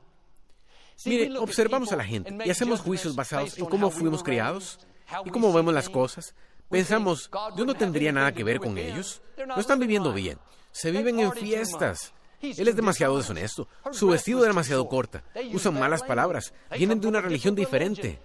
Mire, 1.05 1.39
observamos 1.39 1.93
a 1.93 1.97
la 1.97 2.05
gente 2.05 2.37
y 2.45 2.51
hacemos 2.51 2.81
juicios 2.81 3.15
basados 3.15 3.57
en 3.57 3.67
cómo 3.67 3.91
fuimos 3.93 4.25
criados 4.25 4.81
y 5.25 5.31
cómo 5.31 5.53
vemos 5.53 5.73
las 5.73 5.89
cosas. 5.89 6.35
Pensamos, 6.69 7.31
Dios 7.55 7.67
no 7.67 7.75
tendría 7.75 8.11
nada 8.11 8.33
que 8.33 8.43
ver 8.43 8.59
con 8.59 8.77
ellos. 8.77 9.23
No 9.47 9.61
están 9.61 9.79
viviendo 9.79 10.13
bien. 10.13 10.39
Se 10.73 10.91
viven 10.91 11.21
en 11.21 11.33
fiestas. 11.33 12.13
Él 12.43 12.67
es 12.67 12.75
demasiado 12.75 13.17
deshonesto. 13.17 13.69
Su 13.93 14.09
vestido 14.09 14.41
es 14.41 14.49
demasiado 14.49 14.89
corta. 14.89 15.23
Usan 15.53 15.79
malas 15.79 16.03
palabras. 16.03 16.53
Vienen 16.77 17.01
de 17.01 17.07
una 17.07 17.21
religión 17.21 17.55
diferente. 17.55 18.19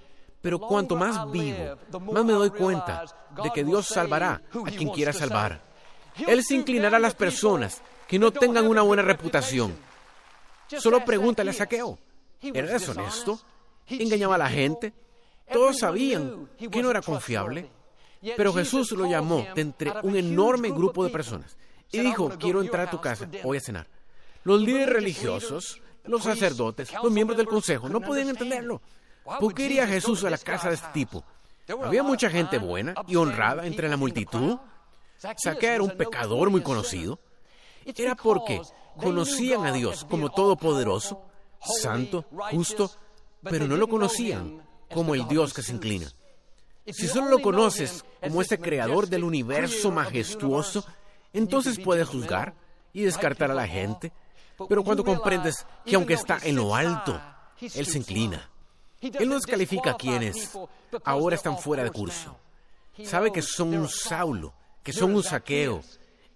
Pero 0.45 0.59
cuanto 0.59 0.95
más 0.95 1.31
vivo, 1.31 1.75
más 2.13 2.23
me 2.23 2.33
doy 2.33 2.51
cuenta 2.51 3.03
de 3.43 3.49
que 3.49 3.63
Dios 3.63 3.87
salvará 3.87 4.43
a 4.63 4.69
quien 4.69 4.89
quiera 4.89 5.11
salvar. 5.11 5.59
Él 6.27 6.43
se 6.43 6.53
inclinará 6.53 6.97
a 6.97 6.99
las 6.99 7.15
personas 7.15 7.81
que 8.07 8.19
no 8.19 8.29
tengan 8.29 8.67
una 8.67 8.83
buena 8.83 9.01
reputación. 9.01 9.75
Solo 10.67 11.03
pregúntale 11.03 11.49
a 11.49 11.53
Saqueo. 11.53 11.97
¿Era 12.43 12.67
deshonesto? 12.67 13.39
¿Engañaba 13.87 14.35
a 14.35 14.37
la 14.37 14.47
gente? 14.47 14.93
Todos 15.51 15.79
sabían 15.79 16.47
que 16.59 16.83
no 16.83 16.91
era 16.91 17.01
confiable. 17.01 17.67
Pero 18.37 18.53
Jesús 18.53 18.91
lo 18.91 19.09
llamó 19.09 19.47
de 19.55 19.61
entre 19.61 19.93
un 20.03 20.15
enorme 20.15 20.69
grupo 20.69 21.03
de 21.03 21.09
personas 21.09 21.57
y 21.91 22.01
dijo, 22.01 22.29
quiero 22.37 22.61
entrar 22.61 22.87
a 22.87 22.91
tu 22.91 23.01
casa, 23.01 23.27
voy 23.41 23.57
a 23.57 23.61
cenar. 23.61 23.87
Los 24.43 24.61
líderes 24.61 24.89
religiosos, 24.89 25.81
los 26.03 26.21
sacerdotes, 26.21 26.93
los 27.01 27.11
miembros 27.11 27.35
del 27.35 27.47
consejo 27.47 27.89
no 27.89 27.99
podían 27.99 28.29
entenderlo. 28.29 28.79
¿Por 29.39 29.53
qué 29.53 29.65
iría 29.65 29.87
Jesús 29.87 30.23
a 30.23 30.29
la 30.29 30.37
casa 30.37 30.69
de 30.69 30.75
este 30.75 30.87
tipo? 30.93 31.23
Había 31.83 32.03
mucha 32.03 32.29
gente 32.29 32.59
buena 32.59 32.93
y 33.07 33.15
honrada 33.15 33.65
entre 33.65 33.89
la 33.89 33.97
multitud. 33.97 34.57
Saquea 35.17 35.75
era 35.75 35.83
un 35.83 35.97
pecador 35.97 36.49
muy 36.49 36.61
conocido. 36.61 37.19
Era 37.85 38.15
porque 38.15 38.61
conocían 38.97 39.65
a 39.65 39.71
Dios 39.71 40.05
como 40.05 40.29
todopoderoso, 40.29 41.23
santo, 41.59 42.25
justo, 42.51 42.91
pero 43.41 43.67
no 43.67 43.77
lo 43.77 43.87
conocían 43.87 44.61
como 44.91 45.15
el 45.15 45.27
Dios 45.27 45.53
que 45.53 45.63
se 45.63 45.73
inclina. 45.73 46.07
Si 46.85 47.07
solo 47.07 47.29
lo 47.29 47.39
conoces 47.39 48.05
como 48.21 48.41
ese 48.41 48.59
creador 48.59 49.07
del 49.07 49.23
universo 49.23 49.91
majestuoso, 49.91 50.85
entonces 51.33 51.79
puedes 51.79 52.07
juzgar 52.07 52.53
y 52.93 53.01
descartar 53.01 53.49
a 53.49 53.55
la 53.55 53.67
gente. 53.67 54.11
Pero 54.69 54.83
cuando 54.83 55.03
comprendes 55.03 55.65
que 55.83 55.95
aunque 55.95 56.13
está 56.13 56.37
en 56.43 56.55
lo 56.55 56.75
alto, 56.75 57.19
Él 57.59 57.87
se 57.87 57.97
inclina. 57.97 58.49
Él 59.01 59.29
no 59.29 59.35
descalifica 59.35 59.91
a 59.91 59.97
quienes 59.97 60.57
ahora 61.03 61.35
están 61.35 61.57
fuera 61.57 61.83
de 61.83 61.91
curso. 61.91 62.37
Sabe 63.03 63.31
que 63.31 63.41
son 63.41 63.73
un 63.75 63.89
Saulo, 63.89 64.53
que 64.83 64.93
son 64.93 65.13
un 65.15 65.23
saqueo. 65.23 65.81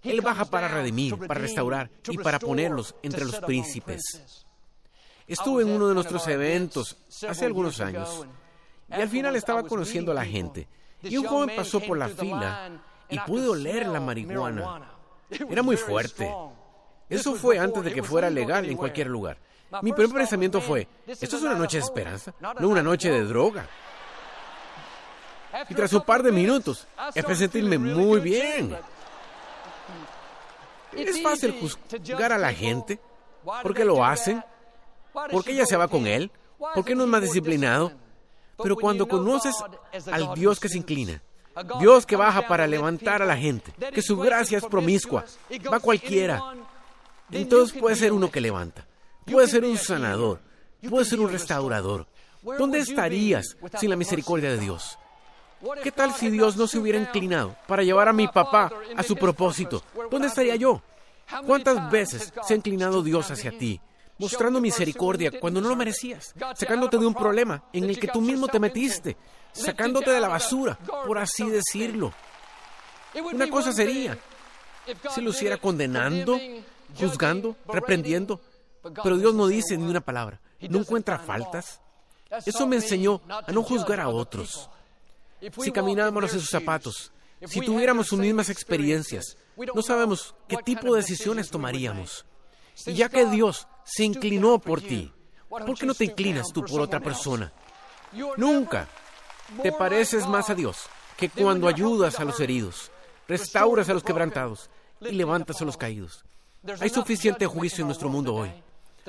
Él 0.02 0.20
baja 0.20 0.44
para 0.44 0.68
redimir, 0.68 1.16
para 1.26 1.40
restaurar 1.40 1.90
y 2.08 2.18
para 2.18 2.38
ponerlos 2.38 2.94
entre 3.02 3.24
los 3.24 3.36
príncipes. 3.40 4.02
Estuve 5.26 5.62
en 5.62 5.70
uno 5.70 5.88
de 5.88 5.94
nuestros 5.94 6.26
eventos 6.28 6.96
hace 7.28 7.46
algunos 7.46 7.80
años 7.80 8.26
y 8.88 8.94
al 8.94 9.08
final 9.08 9.36
estaba 9.36 9.62
conociendo 9.62 10.10
a 10.10 10.14
la 10.14 10.24
gente. 10.24 10.66
Y 11.02 11.16
un 11.16 11.26
joven 11.26 11.54
pasó 11.56 11.80
por 11.80 11.96
la 11.96 12.08
fila 12.08 12.82
y 13.08 13.18
pude 13.20 13.48
oler 13.48 13.86
la 13.86 14.00
marihuana. 14.00 14.90
Era 15.30 15.62
muy 15.62 15.76
fuerte. 15.76 16.32
Eso 17.08 17.34
fue 17.34 17.58
antes 17.58 17.82
de 17.84 17.92
que 17.92 18.02
fuera 18.02 18.30
legal 18.30 18.68
en 18.68 18.76
cualquier 18.76 19.08
lugar. 19.08 19.38
Mi 19.82 19.92
primer 19.92 20.16
pensamiento 20.16 20.60
fue, 20.60 20.88
esto 21.06 21.36
es 21.36 21.42
una 21.42 21.54
noche 21.54 21.78
de 21.78 21.84
esperanza, 21.84 22.34
no 22.58 22.68
una 22.68 22.82
noche 22.82 23.10
de 23.10 23.24
droga. 23.24 23.68
Y 25.68 25.74
tras 25.74 25.92
un 25.92 26.02
par 26.02 26.22
de 26.22 26.32
minutos, 26.32 26.86
empecé 27.14 27.32
a 27.32 27.48
sentirme 27.48 27.78
muy 27.78 28.20
bien. 28.20 28.76
Es 30.92 31.22
fácil 31.22 31.54
juzgar 31.60 32.32
a 32.32 32.38
la 32.38 32.52
gente. 32.52 32.98
¿Por 33.62 33.72
qué 33.72 33.84
lo 33.84 34.04
hacen? 34.04 34.42
¿Por 35.12 35.44
qué 35.44 35.52
ella 35.52 35.64
se 35.64 35.76
va 35.76 35.86
con 35.86 36.04
él? 36.06 36.32
¿Por 36.58 36.84
qué 36.84 36.96
no 36.96 37.04
es 37.04 37.08
más 37.08 37.22
disciplinado? 37.22 37.92
Pero 38.62 38.76
cuando 38.76 39.06
conoces 39.06 39.54
al 40.10 40.34
Dios 40.34 40.60
que 40.60 40.68
se 40.68 40.78
inclina, 40.78 41.22
Dios 41.78 42.06
que 42.06 42.16
baja 42.16 42.46
para 42.46 42.66
levantar 42.66 43.22
a 43.22 43.26
la 43.26 43.36
gente, 43.36 43.72
que 43.92 44.02
su 44.02 44.16
gracia 44.16 44.58
es 44.58 44.64
promiscua, 44.64 45.24
va 45.72 45.80
cualquiera, 45.80 46.42
entonces 47.30 47.78
puede 47.78 47.96
ser 47.96 48.12
uno 48.12 48.30
que 48.30 48.40
levanta, 48.40 48.86
puede 49.30 49.48
ser 49.48 49.64
un 49.64 49.76
sanador, 49.76 50.40
puede 50.88 51.04
ser 51.04 51.20
un 51.20 51.30
restaurador. 51.30 52.06
¿Dónde 52.42 52.78
estarías 52.78 53.56
sin 53.78 53.90
la 53.90 53.96
misericordia 53.96 54.50
de 54.50 54.58
Dios? 54.58 54.98
¿Qué 55.82 55.92
tal 55.92 56.14
si 56.14 56.30
Dios 56.30 56.56
no 56.56 56.66
se 56.66 56.78
hubiera 56.78 56.98
inclinado 56.98 57.54
para 57.66 57.82
llevar 57.82 58.08
a 58.08 58.14
mi 58.14 58.28
papá 58.28 58.70
a 58.96 59.02
su 59.02 59.16
propósito? 59.16 59.82
¿Dónde 60.10 60.28
estaría 60.28 60.56
yo? 60.56 60.82
¿Cuántas 61.46 61.90
veces 61.90 62.32
se 62.46 62.54
ha 62.54 62.56
inclinado 62.56 63.02
Dios 63.02 63.30
hacia 63.30 63.56
ti 63.56 63.80
mostrando 64.20 64.60
misericordia 64.60 65.32
cuando 65.40 65.62
no 65.62 65.70
lo 65.70 65.76
merecías, 65.76 66.34
sacándote 66.54 66.98
de 66.98 67.06
un 67.06 67.14
problema 67.14 67.64
en 67.72 67.84
el 67.84 67.98
que 67.98 68.06
tú 68.06 68.20
mismo 68.20 68.48
te 68.48 68.60
metiste, 68.60 69.16
sacándote 69.50 70.10
de 70.10 70.20
la 70.20 70.28
basura, 70.28 70.78
por 71.06 71.18
así 71.18 71.48
decirlo. 71.48 72.12
Una 73.32 73.48
cosa 73.48 73.72
sería 73.72 74.18
si 75.14 75.22
lo 75.22 75.30
hiciera 75.30 75.56
condenando, 75.56 76.38
juzgando, 76.98 77.56
reprendiendo, 77.66 78.40
pero 79.02 79.16
Dios 79.16 79.34
no 79.34 79.46
dice 79.46 79.76
ni 79.76 79.88
una 79.88 80.00
palabra, 80.00 80.40
no 80.60 80.78
encuentra 80.78 81.18
faltas. 81.18 81.80
Eso 82.46 82.66
me 82.66 82.76
enseñó 82.76 83.20
a 83.28 83.50
no 83.52 83.62
juzgar 83.62 84.00
a 84.00 84.08
otros. 84.08 84.70
Si 85.58 85.72
camináramos 85.72 86.32
en 86.32 86.40
sus 86.40 86.50
zapatos, 86.50 87.12
si 87.46 87.60
tuviéramos 87.60 88.08
sus 88.08 88.18
mismas 88.18 88.50
experiencias, 88.50 89.36
no 89.74 89.82
sabemos 89.82 90.34
qué 90.46 90.56
tipo 90.58 90.94
de 90.94 91.00
decisiones 91.00 91.50
tomaríamos. 91.50 92.24
Y 92.86 92.94
ya 92.94 93.08
que 93.08 93.26
Dios 93.26 93.66
se 93.84 94.04
inclinó 94.04 94.58
por 94.58 94.80
ti, 94.80 95.12
¿por 95.48 95.78
qué 95.78 95.86
no 95.86 95.94
te 95.94 96.04
inclinas 96.04 96.52
tú 96.52 96.64
por 96.64 96.80
otra 96.80 97.00
persona? 97.00 97.52
Nunca 98.36 98.88
te 99.62 99.72
pareces 99.72 100.26
más 100.26 100.50
a 100.50 100.54
Dios 100.54 100.86
que 101.16 101.28
cuando 101.28 101.68
ayudas 101.68 102.18
a 102.20 102.24
los 102.24 102.40
heridos, 102.40 102.90
restauras 103.28 103.88
a 103.88 103.94
los 103.94 104.02
quebrantados 104.02 104.70
y 105.00 105.12
levantas 105.12 105.60
a 105.60 105.64
los 105.64 105.76
caídos. 105.76 106.24
Hay 106.80 106.90
suficiente 106.90 107.46
juicio 107.46 107.82
en 107.82 107.88
nuestro 107.88 108.08
mundo 108.08 108.34
hoy. 108.34 108.50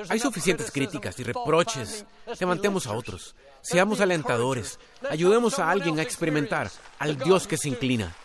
Hay 0.09 0.19
suficientes 0.19 0.71
críticas 0.71 1.19
y 1.19 1.23
reproches. 1.23 2.05
Levantemos 2.39 2.87
a 2.87 2.93
otros. 2.93 3.35
Seamos 3.61 4.01
alentadores. 4.01 4.79
Ayudemos 5.09 5.59
a 5.59 5.69
alguien 5.69 5.99
a 5.99 6.03
experimentar 6.03 6.71
al 6.99 7.17
Dios 7.17 7.47
que 7.47 7.57
se 7.57 7.69
inclina. 7.69 8.15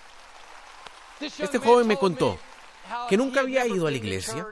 Este 1.20 1.58
joven 1.58 1.87
me 1.87 1.96
contó 1.96 2.38
que 3.08 3.16
nunca 3.16 3.40
había 3.40 3.66
ido 3.66 3.87
a 3.87 3.90
la 3.90 3.96
iglesia, 3.96 4.46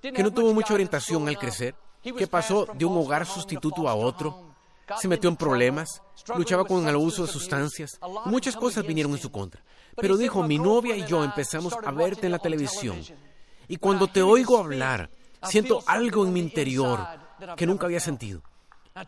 que 0.00 0.22
no 0.22 0.32
tuvo 0.32 0.52
mucha 0.52 0.74
orientación 0.74 1.28
al 1.28 1.38
crecer, 1.38 1.74
que 2.02 2.26
pasó 2.26 2.66
de 2.74 2.84
un 2.84 2.96
hogar 2.96 3.26
sustituto 3.26 3.88
a 3.88 3.94
otro, 3.94 4.54
se 4.98 5.08
metió 5.08 5.30
en 5.30 5.36
problemas, 5.36 6.02
luchaba 6.36 6.64
con 6.64 6.86
el 6.88 6.94
abuso 6.94 7.26
de 7.26 7.32
sustancias, 7.32 7.98
muchas 8.24 8.56
cosas 8.56 8.86
vinieron 8.86 9.12
en 9.12 9.18
su 9.18 9.30
contra. 9.30 9.62
Pero 9.96 10.16
dijo, 10.16 10.42
mi 10.42 10.58
novia 10.58 10.96
y 10.96 11.06
yo 11.06 11.22
empezamos 11.22 11.74
a 11.84 11.90
verte 11.92 12.26
en 12.26 12.32
la 12.32 12.38
televisión, 12.38 13.00
y 13.68 13.76
cuando 13.76 14.08
te 14.08 14.22
oigo 14.22 14.58
hablar, 14.58 15.10
siento 15.42 15.82
algo 15.86 16.24
en 16.24 16.32
mi 16.32 16.40
interior 16.40 17.06
que 17.56 17.66
nunca 17.66 17.86
había 17.86 18.00
sentido. 18.00 18.42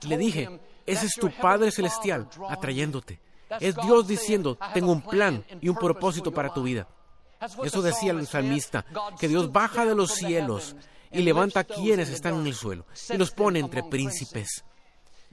Le 0.03 0.17
dije, 0.17 0.61
ese 0.87 1.07
es 1.07 1.15
tu 1.15 1.31
Padre 1.31 1.71
Celestial 1.71 2.29
atrayéndote. 2.49 3.21
Es 3.61 3.77
Dios 3.77 4.07
diciendo, 4.07 4.59
tengo 4.73 4.93
un 4.93 5.03
plan 5.03 5.45
y 5.61 5.69
un 5.69 5.77
propósito 5.77 6.33
para 6.33 6.53
tu 6.53 6.63
vida. 6.63 6.89
Eso 7.63 7.83
decía 7.83 8.13
el 8.13 8.27
salmista, 8.27 8.85
que 9.19 9.29
Dios 9.29 9.51
baja 9.51 9.85
de 9.85 9.95
los 9.95 10.13
cielos 10.13 10.77
y 11.11 11.23
levanta 11.23 11.61
a 11.61 11.65
quienes 11.65 12.09
están 12.09 12.35
en 12.35 12.47
el 12.47 12.55
suelo 12.55 12.87
y 13.11 13.17
los 13.17 13.33
pone 13.33 13.59
entre 13.59 13.83
príncipes. 13.83 14.65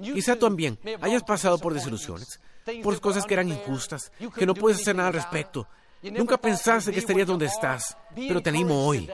Quizá 0.01 0.36
también 0.36 0.79
hayas 1.01 1.24
pasado 1.24 1.58
por 1.60 1.74
desilusiones, 1.74 2.39
por 2.84 3.00
cosas 3.00 3.25
que 3.25 3.34
eran 3.34 3.50
injustas, 3.50 4.12
que 4.36 4.46
no 4.46 4.53
puedes 4.53 4.82
hacer 4.82 4.96
nada 4.96 5.10
al 5.10 5.13
respecto. 5.13 5.68
Nunca 6.01 6.38
pensaste 6.38 6.91
que 6.91 7.00
estarías 7.00 7.27
donde 7.27 7.46
estás, 7.46 7.98
pero 8.15 8.41
te 8.41 8.50
animo 8.50 8.86
hoy. 8.86 9.10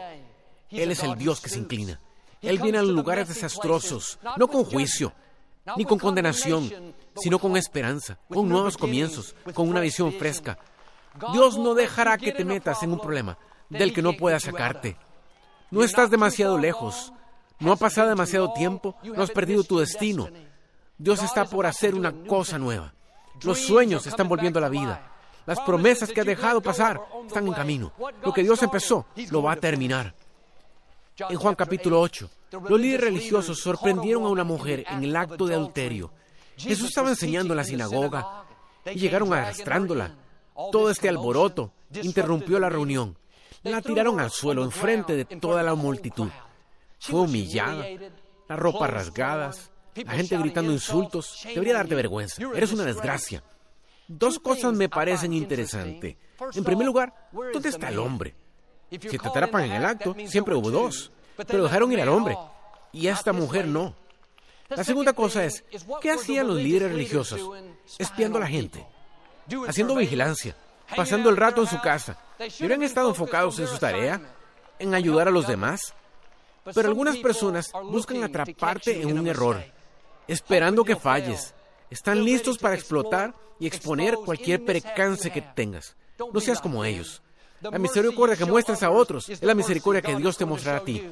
Él 0.69 0.91
es 0.91 1.03
el 1.03 1.15
Dios 1.15 1.41
que 1.41 1.49
se 1.49 1.59
inclina. 1.59 1.99
Él 2.41 2.59
viene 2.59 2.77
a 2.77 2.83
los 2.83 2.91
lugares 2.91 3.27
desastrosos, 3.27 4.19
no 4.37 4.47
con 4.47 4.63
juicio, 4.65 5.13
ni 5.77 5.85
con 5.85 5.97
condenación, 5.97 6.93
sino 7.15 7.39
con 7.39 7.57
esperanza, 7.57 8.19
con 8.29 8.47
nuevos 8.47 8.77
comienzos, 8.77 9.35
con 9.53 9.67
una 9.69 9.79
visión 9.79 10.13
fresca, 10.13 10.59
Dios 11.31 11.57
no 11.57 11.73
dejará 11.73 12.17
que 12.17 12.31
te 12.31 12.43
metas 12.43 12.83
en 12.83 12.91
un 12.91 12.99
problema 12.99 13.37
del 13.69 13.93
que 13.93 14.01
no 14.01 14.13
pueda 14.13 14.39
sacarte. 14.39 14.97
No 15.71 15.83
estás 15.83 16.09
demasiado 16.09 16.57
lejos. 16.57 17.13
No 17.59 17.71
ha 17.71 17.77
pasado 17.77 18.09
demasiado 18.09 18.53
tiempo. 18.53 18.95
No 19.03 19.23
has 19.23 19.31
perdido 19.31 19.63
tu 19.63 19.79
destino. 19.79 20.27
Dios 20.97 21.23
está 21.23 21.45
por 21.45 21.65
hacer 21.65 21.95
una 21.95 22.13
cosa 22.25 22.57
nueva. 22.57 22.93
Los 23.43 23.59
sueños 23.59 24.05
están 24.07 24.27
volviendo 24.27 24.59
a 24.59 24.61
la 24.61 24.69
vida. 24.69 25.11
Las 25.45 25.59
promesas 25.61 26.11
que 26.11 26.21
ha 26.21 26.25
dejado 26.25 26.61
pasar 26.61 26.99
están 27.25 27.47
en 27.47 27.53
camino. 27.53 27.93
Lo 28.23 28.33
que 28.33 28.43
Dios 28.43 28.61
empezó 28.63 29.05
lo 29.29 29.43
va 29.43 29.53
a 29.53 29.57
terminar. 29.57 30.13
En 31.17 31.37
Juan 31.37 31.55
capítulo 31.55 32.01
8, 32.01 32.29
los 32.67 32.79
líderes 32.79 33.05
religiosos 33.05 33.59
sorprendieron 33.59 34.23
a 34.25 34.29
una 34.29 34.43
mujer 34.43 34.83
en 34.89 35.03
el 35.03 35.15
acto 35.15 35.45
de 35.45 35.55
adulterio. 35.55 36.11
Jesús 36.57 36.89
estaba 36.89 37.09
enseñando 37.09 37.53
en 37.53 37.57
la 37.57 37.63
sinagoga 37.63 38.45
y 38.85 38.99
llegaron 38.99 39.33
arrastrándola 39.33 40.15
todo 40.71 40.89
este 40.89 41.09
alboroto 41.09 41.73
interrumpió 42.01 42.59
la 42.59 42.69
reunión. 42.69 43.17
La 43.63 43.81
tiraron 43.81 44.19
al 44.19 44.31
suelo 44.31 44.63
enfrente 44.63 45.15
de 45.15 45.25
toda 45.25 45.63
la 45.63 45.75
multitud. 45.75 46.29
Fue 46.99 47.21
humillada, 47.21 47.85
las 48.47 48.59
ropas 48.59 48.89
rasgadas, 48.89 49.71
la 49.95 50.13
gente 50.13 50.37
gritando 50.37 50.71
insultos. 50.71 51.41
Debería 51.43 51.73
darte 51.75 51.95
vergüenza. 51.95 52.41
Eres 52.53 52.71
una 52.71 52.83
desgracia. 52.83 53.43
Dos 54.07 54.39
cosas 54.39 54.73
me 54.73 54.87
parecen 54.87 55.33
interesantes. 55.33 56.15
En 56.53 56.63
primer 56.63 56.85
lugar, 56.85 57.29
¿dónde 57.53 57.69
está 57.69 57.89
el 57.89 57.99
hombre? 57.99 58.35
Si 58.89 59.17
te 59.17 59.27
atrapan 59.27 59.63
en 59.65 59.71
el 59.73 59.85
acto, 59.85 60.15
siempre 60.27 60.55
hubo 60.55 60.71
dos, 60.71 61.11
pero 61.47 61.63
dejaron 61.63 61.91
ir 61.91 62.01
al 62.01 62.09
hombre. 62.09 62.37
Y 62.91 63.07
esta 63.07 63.33
mujer 63.33 63.67
no. 63.67 63.93
La 64.69 64.83
segunda 64.83 65.13
cosa 65.13 65.45
es, 65.45 65.63
¿qué 66.01 66.11
hacían 66.11 66.47
los 66.47 66.57
líderes 66.57 66.91
religiosos? 66.91 67.41
Espiando 67.99 68.37
a 68.37 68.41
la 68.41 68.47
gente, 68.47 68.85
haciendo 69.67 69.95
vigilancia, 69.95 70.55
pasando 70.95 71.29
el 71.29 71.37
rato 71.37 71.61
en 71.61 71.67
su 71.67 71.79
casa. 71.81 72.17
¿Y 72.39 72.63
hubieran 72.65 72.83
estado 72.83 73.09
enfocados 73.09 73.59
en 73.59 73.67
su 73.67 73.77
tarea? 73.77 74.21
¿En 74.79 74.93
ayudar 74.93 75.27
a 75.27 75.31
los 75.31 75.47
demás? 75.47 75.93
Pero 76.73 76.89
algunas 76.89 77.17
personas 77.17 77.71
buscan 77.83 78.23
atraparte 78.23 79.01
en 79.01 79.17
un 79.19 79.27
error, 79.27 79.63
esperando 80.27 80.83
que 80.83 80.95
falles. 80.95 81.53
Están 81.91 82.23
listos 82.23 82.57
para 82.57 82.75
explotar 82.75 83.35
y 83.59 83.67
exponer 83.67 84.15
cualquier 84.15 84.65
percance 84.65 85.31
que 85.31 85.41
tengas. 85.41 85.95
No 86.33 86.39
seas 86.39 86.59
como 86.59 86.83
ellos. 86.83 87.21
La 87.61 87.79
misericordia 87.79 88.35
que 88.35 88.45
muestras 88.45 88.83
a 88.83 88.91
otros 88.91 89.29
es 89.29 89.41
la 89.41 89.55
misericordia 89.55 90.01
que 90.01 90.15
Dios 90.15 90.37
te 90.37 90.45
mostrará 90.45 90.79
a 90.79 90.83
ti. 90.83 91.07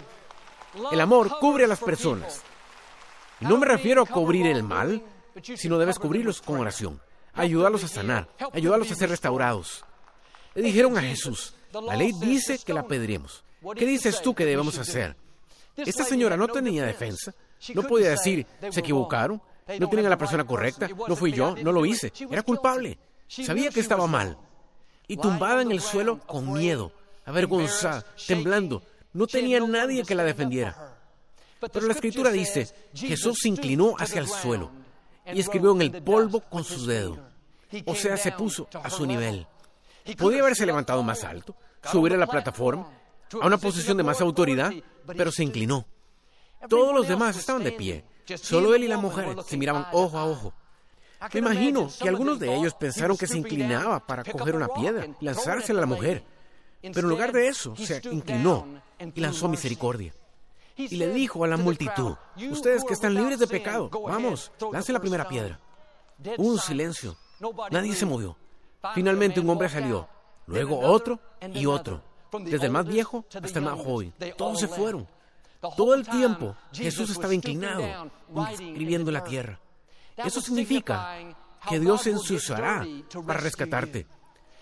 El 0.91 1.01
amor 1.01 1.39
cubre 1.39 1.65
a 1.65 1.67
las 1.67 1.79
personas. 1.79 2.41
no 3.39 3.57
me 3.57 3.65
refiero 3.65 4.01
a 4.01 4.05
cubrir 4.05 4.47
el 4.47 4.63
mal, 4.63 5.03
sino 5.41 5.77
debes 5.77 5.99
cubrirlos 5.99 6.41
con 6.41 6.59
oración, 6.59 7.01
ayudarlos 7.33 7.83
a 7.83 7.87
sanar, 7.87 8.27
ayudarlos 8.51 8.91
a 8.91 8.95
ser 8.95 9.09
restaurados. 9.09 9.83
Le 10.55 10.63
dijeron 10.63 10.97
a 10.97 11.01
Jesús, 11.01 11.55
la 11.71 11.95
ley 11.95 12.11
dice 12.19 12.59
que 12.59 12.73
la 12.73 12.81
apedremos. 12.81 13.43
¿Qué 13.75 13.85
dices 13.85 14.21
tú 14.21 14.35
que 14.35 14.45
debemos 14.45 14.77
hacer? 14.77 15.15
Esta 15.75 16.03
señora 16.03 16.37
no 16.37 16.47
tenía 16.47 16.85
defensa. 16.85 17.33
No 17.73 17.83
podía 17.83 18.09
decir, 18.09 18.45
se 18.69 18.81
equivocaron, 18.81 19.41
no 19.79 19.87
tienen 19.87 20.05
a 20.07 20.09
la 20.09 20.17
persona 20.17 20.43
correcta, 20.43 20.87
no 21.07 21.15
fui 21.15 21.31
yo, 21.31 21.55
no 21.55 21.71
lo 21.71 21.85
hice. 21.85 22.11
Era 22.29 22.43
culpable. 22.43 22.97
Sabía 23.27 23.69
que 23.69 23.79
estaba 23.79 24.05
mal. 24.05 24.37
Y 25.13 25.17
tumbada 25.17 25.61
en 25.61 25.71
el 25.71 25.79
suelo 25.79 26.17
con 26.17 26.51
miedo, 26.53 26.91
avergonzada, 27.23 28.03
temblando, 28.25 28.81
no 29.13 29.27
tenía 29.27 29.59
nadie 29.59 30.03
que 30.03 30.15
la 30.15 30.23
defendiera. 30.23 30.97
Pero 31.71 31.85
la 31.85 31.93
escritura 31.93 32.31
dice, 32.31 32.67
Jesús 32.95 33.37
se 33.41 33.49
inclinó 33.49 33.93
hacia 33.99 34.19
el 34.19 34.27
suelo 34.27 34.71
y 35.31 35.39
escribió 35.39 35.73
en 35.73 35.83
el 35.83 36.01
polvo 36.01 36.39
con 36.39 36.63
sus 36.63 36.87
dedos. 36.87 37.19
O 37.85 37.93
sea, 37.93 38.17
se 38.17 38.31
puso 38.31 38.67
a 38.73 38.89
su 38.89 39.05
nivel. 39.05 39.45
Podía 40.17 40.41
haberse 40.41 40.65
levantado 40.65 41.03
más 41.03 41.23
alto, 41.23 41.55
subir 41.91 42.13
a 42.13 42.17
la 42.17 42.25
plataforma, 42.25 42.89
a 43.39 43.45
una 43.45 43.59
posición 43.59 43.97
de 43.97 44.03
más 44.03 44.19
autoridad, 44.19 44.73
pero 45.05 45.31
se 45.31 45.43
inclinó. 45.43 45.85
Todos 46.67 46.91
los 46.91 47.07
demás 47.07 47.37
estaban 47.37 47.63
de 47.63 47.71
pie. 47.71 48.03
Solo 48.35 48.73
él 48.73 48.85
y 48.85 48.87
la 48.87 48.97
mujer 48.97 49.35
se 49.45 49.57
miraban 49.57 49.85
ojo 49.91 50.17
a 50.17 50.25
ojo. 50.25 50.53
Me 51.31 51.39
imagino 51.39 51.89
que 52.01 52.09
algunos 52.09 52.39
de 52.39 52.55
ellos 52.55 52.73
pensaron 52.73 53.17
que 53.17 53.27
se 53.27 53.37
inclinaba 53.37 54.05
para 54.05 54.23
coger 54.23 54.55
una 54.55 54.67
piedra 54.67 55.07
y 55.19 55.25
lanzársela 55.25 55.79
a 55.79 55.81
la 55.81 55.87
mujer. 55.87 56.23
Pero 56.81 56.99
en 56.99 57.09
lugar 57.09 57.31
de 57.31 57.47
eso, 57.47 57.75
se 57.75 58.01
inclinó 58.11 58.65
y 58.99 59.21
lanzó 59.21 59.47
misericordia. 59.47 60.13
Y 60.75 60.95
le 60.95 61.09
dijo 61.09 61.43
a 61.43 61.47
la 61.47 61.57
multitud, 61.57 62.15
ustedes 62.49 62.83
que 62.83 62.93
están 62.93 63.13
libres 63.13 63.39
de 63.39 63.47
pecado, 63.47 63.89
vamos, 63.89 64.51
lancen 64.71 64.93
la 64.93 64.99
primera 64.99 65.27
piedra. 65.27 65.59
Hubo 66.37 66.49
un 66.49 66.59
silencio. 66.59 67.15
Nadie 67.71 67.93
se 67.93 68.05
movió. 68.05 68.37
Finalmente 68.93 69.39
un 69.39 69.49
hombre 69.49 69.69
salió, 69.69 70.09
luego 70.47 70.79
otro 70.79 71.19
y 71.53 71.65
otro 71.65 72.01
desde 72.39 72.65
el 72.65 72.71
más 72.71 72.85
viejo 72.85 73.25
hasta 73.33 73.59
el 73.59 73.65
más 73.65 73.79
joven. 73.79 74.13
Todos 74.37 74.59
se 74.59 74.67
fueron. 74.67 75.07
Todo 75.77 75.93
el 75.93 76.05
tiempo 76.05 76.55
Jesús 76.73 77.09
estaba 77.09 77.33
inclinado, 77.33 78.11
escribiendo 78.51 79.09
en 79.09 79.13
la 79.13 79.23
tierra. 79.23 79.59
Eso 80.17 80.41
significa 80.41 81.17
que 81.67 81.79
Dios 81.79 82.03
se 82.03 82.11
ensuciará 82.11 82.85
para 83.25 83.39
rescatarte. 83.39 84.07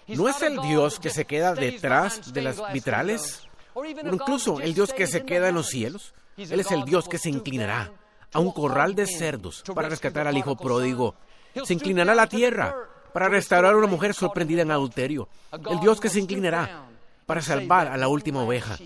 ¿No 0.08 0.28
es 0.28 0.42
el 0.42 0.60
Dios 0.62 1.00
que 1.00 1.10
se 1.10 1.26
queda 1.26 1.54
detrás 1.54 2.34
de 2.34 2.42
las 2.42 2.74
vitrales? 2.74 3.44
O 3.74 3.86
incluso 3.86 4.60
el 4.60 4.74
Dios 4.74 4.94
que 4.94 5.08
se 5.08 5.24
queda 5.24 5.50
en 5.50 5.56
los 5.56 5.68
cielos. 5.68 6.14
Él 6.38 6.60
es 6.60 6.72
el 6.72 6.84
Dios 6.86 7.08
que 7.08 7.18
se 7.18 7.30
inclinará 7.30 7.92
a 8.34 8.40
un 8.40 8.52
corral 8.52 8.96
de 8.96 9.06
cerdos 9.06 9.64
para 9.74 9.90
rescatar 9.90 10.28
al 10.28 10.38
hijo 10.38 10.56
pródigo. 10.56 11.16
Se 11.64 11.74
inclinará 11.74 12.14
a 12.14 12.16
la 12.16 12.28
tierra 12.28 12.76
para 13.14 13.30
restaurar 13.30 13.74
a 13.74 13.78
una 13.78 13.88
mujer 13.88 14.14
sorprendida 14.14 14.62
en 14.62 14.72
adulterio. 14.72 15.28
El 15.70 15.80
Dios 15.80 16.00
que 16.00 16.10
se 16.10 16.20
inclinará 16.20 16.86
para 17.26 17.42
salvar 17.42 17.88
a 17.88 17.98
la 17.98 18.08
última 18.08 18.44
oveja. 18.44 18.78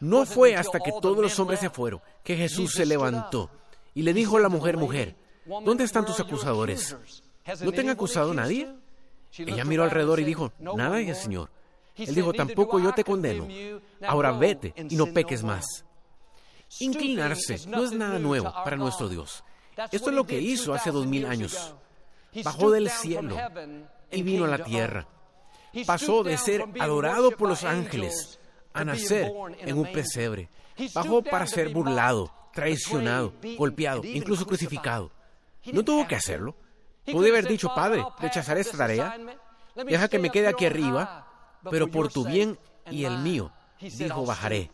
No 0.00 0.24
fue 0.24 0.56
hasta 0.56 0.80
que 0.80 0.92
todos 1.00 1.18
los 1.18 1.38
hombres 1.38 1.60
se 1.60 1.70
fueron 1.70 2.00
que 2.24 2.36
Jesús 2.36 2.72
se 2.72 2.86
levantó 2.86 3.50
y 3.94 4.02
le 4.02 4.14
dijo 4.14 4.36
a 4.36 4.40
la 4.40 4.48
mujer, 4.48 4.76
mujer, 4.76 5.14
¿dónde 5.64 5.84
están 5.84 6.04
tus 6.04 6.20
acusadores? 6.20 6.96
¿No 7.62 7.72
te 7.72 7.80
han 7.80 7.90
acusado 7.90 8.34
nadie? 8.34 8.72
Ella 9.36 9.64
miró 9.64 9.84
alrededor 9.84 10.20
y 10.20 10.24
dijo, 10.24 10.52
nada, 10.58 11.14
Señor. 11.14 11.50
Él 11.96 12.14
dijo, 12.14 12.32
tampoco 12.32 12.78
yo 12.78 12.92
te 12.92 13.04
condeno. 13.04 13.46
Ahora 14.06 14.32
vete 14.32 14.74
y 14.76 14.96
no 14.96 15.06
peques 15.06 15.42
más. 15.42 15.84
Inclinarse 16.78 17.66
no 17.66 17.84
es 17.84 17.92
nada 17.92 18.18
nuevo 18.18 18.52
para 18.52 18.76
nuestro 18.76 19.08
Dios. 19.08 19.44
Esto 19.90 20.10
es 20.10 20.16
lo 20.16 20.24
que 20.24 20.40
hizo 20.40 20.72
hace 20.72 20.90
dos 20.90 21.06
mil 21.06 21.26
años. 21.26 21.74
Bajó 22.44 22.70
del 22.70 22.88
cielo 22.90 23.36
y 24.10 24.22
vino 24.22 24.44
a 24.44 24.48
la 24.48 24.62
tierra 24.62 25.06
pasó 25.86 26.22
de 26.22 26.36
ser 26.36 26.64
adorado 26.78 27.30
por 27.32 27.48
los 27.48 27.64
ángeles 27.64 28.38
a 28.72 28.84
nacer 28.84 29.32
en 29.58 29.78
un 29.78 29.90
pesebre. 29.92 30.48
Bajó 30.94 31.22
para 31.22 31.46
ser 31.46 31.70
burlado, 31.70 32.32
traicionado, 32.52 33.32
golpeado, 33.56 34.04
incluso 34.04 34.46
crucificado. 34.46 35.10
No 35.66 35.84
tuvo 35.84 36.06
que 36.06 36.16
hacerlo. 36.16 36.56
Pude 37.10 37.30
haber 37.30 37.46
dicho, 37.46 37.72
Padre, 37.74 38.04
rechazaré 38.18 38.60
esta 38.60 38.78
tarea. 38.78 39.16
Deja 39.74 40.08
que 40.08 40.18
me 40.18 40.30
quede 40.30 40.48
aquí 40.48 40.66
arriba, 40.66 41.26
pero 41.70 41.88
por 41.88 42.12
tu 42.12 42.24
bien 42.24 42.58
y 42.90 43.04
el 43.04 43.18
mío, 43.18 43.52
dijo, 43.80 44.24
bajaré. 44.24 44.70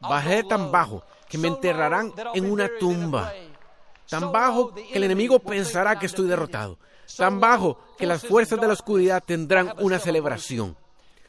Bajaré 0.00 0.44
tan 0.44 0.70
bajo 0.70 1.04
que 1.28 1.38
me 1.38 1.48
enterrarán 1.48 2.12
en 2.34 2.50
una 2.50 2.68
tumba. 2.78 3.32
Tan 4.08 4.30
bajo 4.30 4.72
que 4.74 4.92
el 4.94 5.04
enemigo 5.04 5.40
pensará 5.40 5.98
que 5.98 6.06
estoy 6.06 6.28
derrotado 6.28 6.78
tan 7.16 7.40
bajo 7.40 7.78
que 7.98 8.06
las 8.06 8.26
fuerzas 8.26 8.60
de 8.60 8.66
la 8.66 8.72
oscuridad 8.72 9.22
tendrán 9.24 9.72
una 9.78 9.98
celebración. 9.98 10.76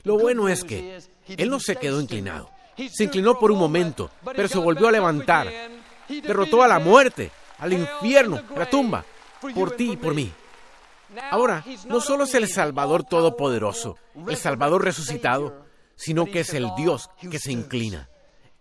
Lo 0.04 0.18
bueno 0.18 0.48
es 0.48 0.64
que 0.64 1.00
Él 1.28 1.50
no 1.50 1.60
se 1.60 1.76
quedó 1.76 2.02
inclinado. 2.02 2.50
Se 2.92 3.06
inclinó 3.06 3.40
por 3.40 3.52
un 3.52 3.60
momento, 3.60 4.10
pero 4.36 4.48
se 4.48 4.58
volvió 4.58 4.88
a 4.88 4.92
levantar. 4.92 5.52
Derrotó 6.08 6.64
a 6.64 6.68
la 6.68 6.80
muerte, 6.80 7.32
al 7.58 7.74
infierno, 7.74 8.41
a 8.56 8.60
la 8.60 8.70
tumba, 8.70 9.06
por 9.54 9.72
ti 9.72 9.91
y 9.91 9.98
por 9.98 10.13
mí. 10.13 10.32
Ahora, 11.32 11.63
no 11.88 12.02
solo 12.02 12.26
es 12.26 12.36
el 12.36 12.48
Salvador 12.48 13.04
Todopoderoso, 13.04 13.98
el 14.28 14.38
Salvador 14.38 14.84
resucitado, 14.84 15.65
sino 15.96 16.26
que 16.26 16.41
es 16.41 16.54
el 16.54 16.70
Dios 16.76 17.10
que 17.20 17.39
se 17.39 17.52
inclina. 17.52 18.10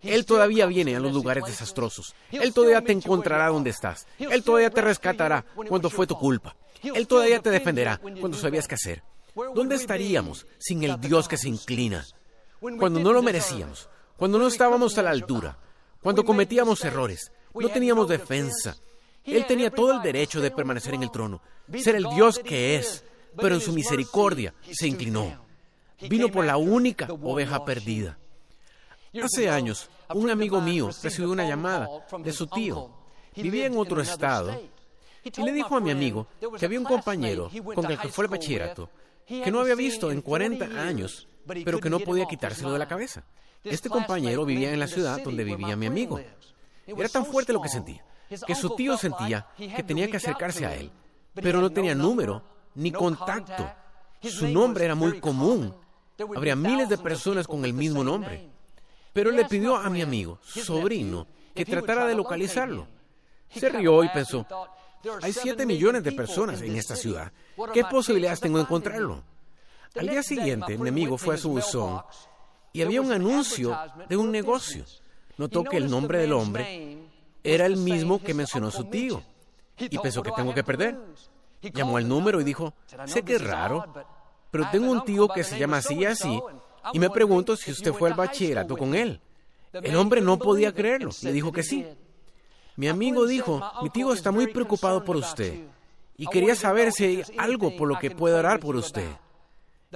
Él 0.03 0.25
todavía 0.25 0.67
viene 0.67 0.95
a 0.95 1.01
los 1.01 1.13
lugares 1.13 1.45
desastrosos. 1.45 2.15
Él 2.31 2.53
todavía 2.53 2.83
te 2.83 2.93
encontrará 2.93 3.49
donde 3.49 3.71
estás. 3.71 4.07
Él 4.19 4.43
todavía 4.43 4.71
te 4.71 4.81
rescatará 4.81 5.45
cuando 5.69 5.91
fue 5.91 6.07
tu 6.07 6.17
culpa. 6.17 6.55
Él 6.83 7.07
todavía 7.07 7.41
te 7.41 7.51
defenderá 7.51 7.99
cuando 7.99 8.37
sabías 8.37 8.69
qué 8.69 8.77
hacer. 8.77 9.03
¿Dónde 9.55 9.75
estaríamos 9.75 10.47
sin 10.59 10.85
el 10.85 11.01
Dios 11.01 11.29
que 11.29 11.37
se 11.37 11.49
inclina? 11.49 12.07
Cuando 12.61 13.01
no 13.01 13.13
lo 13.13 13.23
merecíamos, 13.23 13.89
cuando 14.17 14.39
no 14.39 14.47
estábamos 14.47 14.97
a 14.97 15.03
la 15.03 15.11
altura, 15.11 15.59
cuando 16.01 16.25
cometíamos 16.25 16.85
errores, 16.85 17.33
no 17.61 17.69
teníamos 17.69 18.09
defensa. 18.09 18.77
Él 19.25 19.45
tenía 19.47 19.71
todo 19.71 19.93
el 19.93 20.03
derecho 20.03 20.41
de 20.41 20.51
permanecer 20.51 20.95
en 20.95 21.03
el 21.03 21.11
trono, 21.11 21.41
ser 21.83 21.97
el 21.97 22.05
Dios 22.15 22.39
que 22.39 22.77
es, 22.77 23.05
pero 23.37 23.55
en 23.55 23.61
su 23.61 23.73
misericordia 23.73 24.55
se 24.71 24.87
inclinó. 24.87 25.45
Vino 26.09 26.29
por 26.29 26.45
la 26.45 26.57
única 26.57 27.09
oveja 27.11 27.65
perdida. 27.65 28.19
Hace 29.23 29.49
años, 29.49 29.89
un 30.15 30.31
amigo 30.31 30.61
mío 30.61 30.91
recibió 31.03 31.31
una 31.31 31.49
llamada 31.49 31.89
de 32.19 32.33
su 32.33 32.47
tío. 32.47 32.91
Vivía 33.35 33.67
en 33.67 33.77
otro 33.77 34.01
estado 34.01 34.61
y 35.25 35.43
le 35.43 35.53
dijo 35.53 35.77
a 35.77 35.81
mi 35.81 35.91
amigo 35.91 36.27
que 36.59 36.67
había 36.67 36.79
un 36.79 36.85
compañero 36.85 37.51
con 37.75 37.91
el 37.91 37.99
que 37.99 38.09
fue 38.09 38.25
al 38.25 38.31
bachillerato 38.31 38.89
que 39.27 39.51
no 39.51 39.61
había 39.61 39.75
visto 39.75 40.13
en 40.13 40.23
40 40.23 40.65
años, 40.81 41.27
pero 41.65 41.81
que 41.81 41.91
no 41.91 41.99
podía 42.01 42.27
quitárselo 42.27 42.73
de 42.73 42.79
la 42.79 42.89
cabeza. 42.89 43.25
Este 43.65 43.89
compañero 43.89 44.45
vivía 44.45 44.73
en 44.73 44.79
la 44.79 44.87
ciudad 44.87 45.21
donde 45.23 45.45
vivía 45.45 45.77
mi 45.77 45.87
amigo. 45.87 46.21
Era 46.87 47.09
tan 47.09 47.27
fuerte 47.27 47.53
lo 47.53 47.61
que 47.61 47.69
sentía, 47.69 48.05
que 48.47 48.55
su 48.55 48.75
tío 48.77 48.97
sentía 48.97 49.47
que 49.57 49.83
tenía 49.83 50.09
que 50.09 50.17
acercarse 50.17 50.67
a 50.67 50.75
él, 50.75 50.91
pero 51.35 51.61
no 51.61 51.71
tenía 51.71 51.95
número 51.95 52.43
ni 52.75 52.93
contacto. 52.93 53.71
Su 54.23 54.49
nombre 54.49 54.85
era 54.85 54.95
muy 54.95 55.21
común. 55.21 55.75
Habría 56.35 56.57
miles 56.57 56.89
de 56.89 56.99
personas 56.99 57.47
con 57.47 57.65
el 57.65 57.73
mismo 57.73 58.03
nombre. 58.03 58.51
Pero 59.13 59.31
le 59.31 59.45
pidió 59.47 59.77
a 59.77 59.89
mi 59.89 60.03
amigo, 60.03 60.39
sobrino, 60.43 61.27
que 61.55 61.65
tratara 61.65 62.07
de 62.07 62.15
localizarlo. 62.15 62.87
Se 63.49 63.69
rió 63.69 64.05
y 64.05 64.09
pensó, 64.11 64.47
hay 65.23 65.33
7 65.33 65.65
millones 65.67 66.03
de 66.03 66.13
personas 66.13 66.61
en 66.63 66.77
esta 66.77 66.97
ciudad. 66.97 67.33
¿Qué 67.73 67.85
posibilidades 67.85 68.41
tengo 68.41 68.59
de 68.59 68.65
encontrarlo? 68.65 69.23
Al 69.95 70.09
día 70.09 70.23
siguiente, 70.23 70.77
mi 70.77 70.89
amigo 70.89 71.17
fue 71.17 71.37
a 71.37 71.39
su 71.39 71.51
buzón 71.51 72.03
y 72.73 72.83
había 72.83 73.01
un 73.01 73.13
anuncio 73.13 73.79
de 74.09 74.17
un 74.17 74.31
negocio. 74.31 74.85
Notó 75.39 75.65
que 75.65 75.77
el 75.77 75.91
nombre 75.91 76.19
del 76.19 76.33
hombre 76.33 76.99
era 77.45 77.67
el 77.67 77.77
mismo 77.77 78.21
que 78.23 78.35
mencionó 78.35 78.71
su 78.71 78.85
tío 78.85 79.23
y 79.79 79.99
pensó 79.99 80.23
que 80.23 80.33
tengo 80.33 80.55
que 80.55 80.65
perder. 80.65 80.97
Llamó 81.61 81.99
al 81.99 82.09
número 82.09 82.41
y 82.41 82.45
dijo, 82.45 82.75
sé 83.07 83.23
que 83.23 83.37
es 83.37 83.45
raro, 83.45 83.85
pero 84.51 84.69
tengo 84.71 84.91
un 84.91 85.05
tío 85.05 85.29
que 85.29 85.45
se 85.45 85.59
llama 85.59 85.79
así 85.79 85.95
y 85.95 86.05
así 86.07 86.41
y 86.93 86.99
me 86.99 87.11
pregunto 87.11 87.57
si 87.57 87.71
usted 87.71 87.93
fue 87.93 88.09
al 88.09 88.17
bachillerato 88.17 88.77
con 88.77 88.95
él. 88.95 89.21
El 89.73 89.97
hombre 89.97 90.21
no 90.21 90.39
podía 90.39 90.73
creerlo, 90.73 91.11
le 91.23 91.33
dijo 91.33 91.53
que 91.53 91.63
sí. 91.63 91.87
Mi 92.77 92.89
amigo 92.89 93.27
dijo, 93.27 93.63
mi 93.83 93.91
tío 93.91 94.13
está 94.13 94.31
muy 94.31 94.47
preocupado 94.47 95.05
por 95.05 95.17
usted 95.17 95.65
y 96.17 96.27
quería 96.27 96.55
saber 96.55 96.93
si 96.93 97.05
hay 97.05 97.23
algo 97.37 97.77
por 97.77 97.89
lo 97.89 97.99
que 97.99 98.11
pueda 98.11 98.39
orar 98.39 98.59
por 98.59 98.77
usted. 98.77 99.09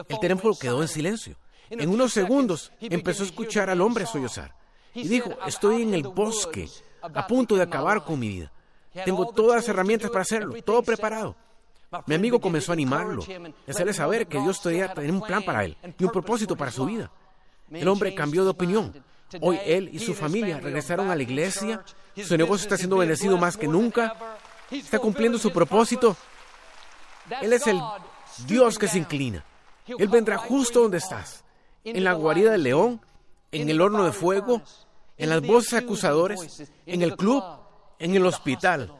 El 0.09 0.21
teléfono 0.21 0.55
quedó 0.59 0.83
en 0.83 0.89
silencio. 0.89 1.37
En 1.71 1.89
unos 1.89 2.13
segundos 2.13 2.73
empezó 2.81 3.23
a 3.23 3.27
escuchar 3.27 3.71
al 3.71 3.81
hombre 3.81 4.05
sollozar 4.05 4.60
y 4.95 5.09
dijo, 5.09 5.31
estoy 5.47 5.83
en 5.83 5.95
el 5.95 6.03
bosque, 6.03 6.69
a 7.03 7.27
punto 7.27 7.57
de 7.57 7.63
acabar 7.63 8.05
con 8.05 8.19
mi 8.19 8.29
vida. 8.29 8.53
Tengo 9.05 9.27
todas 9.29 9.57
las 9.57 9.69
herramientas 9.69 10.11
para 10.11 10.23
hacerlo, 10.23 10.55
todo 10.63 10.83
preparado. 10.83 11.37
Mi 12.07 12.15
amigo 12.15 12.41
comenzó 12.41 12.73
a 12.73 12.75
animarlo 12.75 13.25
y 13.67 13.71
hacerle 13.71 13.93
saber 13.93 14.27
que 14.27 14.41
Dios 14.41 14.61
tenía 14.63 14.93
un 15.13 15.23
plan 15.23 15.43
para 15.43 15.65
él 15.65 15.77
y 15.99 16.05
un 16.05 16.11
propósito 16.11 16.57
para 16.57 16.71
su 16.71 16.87
vida. 16.87 17.11
El 17.71 17.89
hombre 17.89 18.15
cambió 18.15 18.45
de 18.45 18.51
opinión. 18.51 18.93
Hoy 19.41 19.59
él 19.65 19.91
y 19.93 19.99
su 19.99 20.15
familia 20.15 20.59
regresaron 20.61 21.11
a 21.11 21.17
la 21.17 21.23
iglesia. 21.23 21.85
Su 22.17 22.37
negocio 22.37 22.65
está 22.65 22.77
siendo 22.77 22.97
bendecido 22.97 23.39
más 23.39 23.57
que 23.57 23.69
nunca. 23.69 24.39
Está 24.71 24.99
cumpliendo 24.99 25.39
su 25.39 25.53
propósito. 25.53 26.17
Él 27.41 27.53
es 27.53 27.67
el 27.67 27.81
Dios 28.47 28.79
que 28.79 28.89
se 28.89 28.99
inclina. 28.99 29.45
Él 29.87 30.09
vendrá 30.09 30.37
justo 30.37 30.83
donde 30.83 30.99
estás, 30.99 31.45
en 31.85 32.05
la 32.05 32.13
guarida 32.13 32.53
del 32.53 32.63
león, 32.63 33.01
en 33.53 33.69
el 33.69 33.81
horno 33.81 34.05
de 34.05 34.13
fuego, 34.13 34.63
en 35.17 35.31
las 35.31 35.43
voces 35.43 35.75
acusadores, 35.75 36.71
en 36.87 37.03
el 37.03 37.17
club, 37.17 37.43
en 37.99 38.15
el 38.15 38.25
hospital, 38.27 38.95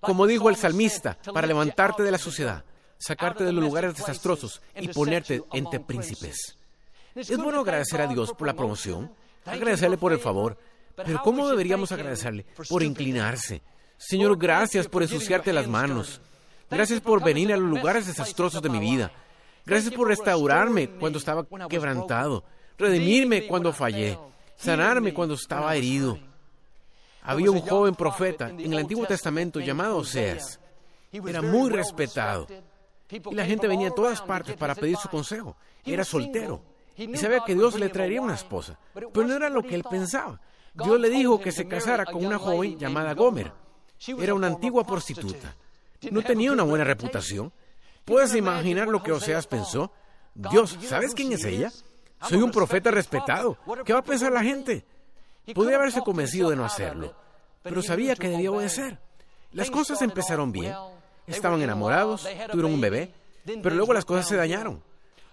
como 0.00 0.26
dijo 0.26 0.50
el 0.50 0.56
salmista, 0.56 1.18
para 1.32 1.46
levantarte 1.46 2.02
de 2.02 2.10
la 2.10 2.18
sociedad, 2.18 2.64
sacarte 2.98 3.44
de 3.44 3.52
los 3.52 3.64
lugares 3.64 3.94
desastrosos 3.94 4.60
y 4.76 4.88
ponerte 4.88 5.42
entre 5.52 5.80
príncipes. 5.80 6.58
Es 7.14 7.36
bueno 7.36 7.60
agradecer 7.60 8.00
a 8.00 8.06
Dios 8.06 8.32
por 8.32 8.46
la 8.46 8.54
promoción, 8.54 9.12
agradecerle 9.44 9.96
por 9.96 10.12
el 10.12 10.18
favor, 10.18 10.58
pero 10.96 11.20
¿cómo 11.22 11.48
deberíamos 11.48 11.92
agradecerle? 11.92 12.46
Por 12.68 12.82
inclinarse. 12.82 13.62
Señor, 13.96 14.36
gracias 14.36 14.88
por 14.88 15.02
ensuciarte 15.02 15.52
las 15.52 15.66
manos. 15.66 16.20
Gracias 16.70 17.00
por 17.00 17.22
venir 17.22 17.52
a 17.52 17.56
los 17.56 17.68
lugares 17.68 18.06
desastrosos 18.06 18.60
de 18.62 18.68
mi 18.68 18.78
vida. 18.78 19.10
Gracias 19.64 19.94
por 19.94 20.08
restaurarme 20.08 20.90
cuando 20.90 21.18
estaba 21.18 21.46
quebrantado, 21.68 22.44
redimirme 22.78 23.46
cuando 23.46 23.72
fallé, 23.72 24.18
sanarme 24.56 25.12
cuando 25.14 25.34
estaba 25.34 25.74
herido. 25.74 26.18
Había 27.22 27.50
un 27.50 27.60
joven 27.60 27.94
profeta 27.94 28.50
en 28.50 28.72
el 28.72 28.78
Antiguo 28.78 29.06
Testamento 29.06 29.60
llamado 29.60 29.96
Oseas. 29.96 30.60
Era 31.10 31.40
muy 31.40 31.70
respetado. 31.70 32.46
Y 33.10 33.34
la 33.34 33.46
gente 33.46 33.68
venía 33.68 33.88
a 33.88 33.94
todas 33.94 34.20
partes 34.20 34.56
para 34.56 34.74
pedir 34.74 34.96
su 34.96 35.08
consejo. 35.08 35.56
Era 35.84 36.04
soltero. 36.04 36.62
Y 36.96 37.16
sabía 37.16 37.40
que 37.40 37.54
Dios 37.54 37.78
le 37.78 37.88
traería 37.88 38.20
una 38.20 38.34
esposa. 38.34 38.78
Pero 38.92 39.26
no 39.26 39.34
era 39.34 39.48
lo 39.48 39.62
que 39.62 39.74
él 39.74 39.84
pensaba. 39.88 40.40
Dios 40.74 41.00
le 41.00 41.08
dijo 41.08 41.40
que 41.40 41.52
se 41.52 41.66
casara 41.68 42.04
con 42.04 42.24
una 42.24 42.38
joven 42.38 42.78
llamada 42.78 43.14
Gomer. 43.14 43.52
Era 44.18 44.34
una 44.34 44.48
antigua 44.48 44.84
prostituta. 44.84 45.54
No 46.10 46.22
tenía 46.22 46.52
una 46.52 46.64
buena 46.64 46.84
reputación. 46.84 47.52
¿Puedes 48.04 48.34
imaginar 48.34 48.88
lo 48.88 49.02
que 49.02 49.12
Oseas 49.12 49.46
pensó? 49.46 49.90
Dios, 50.34 50.76
¿sabes 50.82 51.14
quién 51.14 51.32
es 51.32 51.44
ella? 51.44 51.72
Soy 52.28 52.42
un 52.42 52.50
profeta 52.50 52.90
respetado. 52.90 53.58
¿Qué 53.84 53.92
va 53.92 54.00
a 54.00 54.04
pensar 54.04 54.32
la 54.32 54.42
gente? 54.42 54.84
Podría 55.54 55.76
haberse 55.76 56.00
convencido 56.00 56.50
de 56.50 56.56
no 56.56 56.64
hacerlo, 56.64 57.14
pero 57.62 57.82
sabía 57.82 58.16
que 58.16 58.28
debía 58.28 58.50
obedecer. 58.50 58.98
Las 59.52 59.70
cosas 59.70 60.00
empezaron 60.02 60.52
bien. 60.52 60.74
Estaban 61.26 61.62
enamorados, 61.62 62.26
tuvieron 62.50 62.74
un 62.74 62.80
bebé, 62.80 63.12
pero 63.62 63.74
luego 63.74 63.92
las 63.92 64.04
cosas 64.04 64.26
se 64.26 64.36
dañaron. 64.36 64.82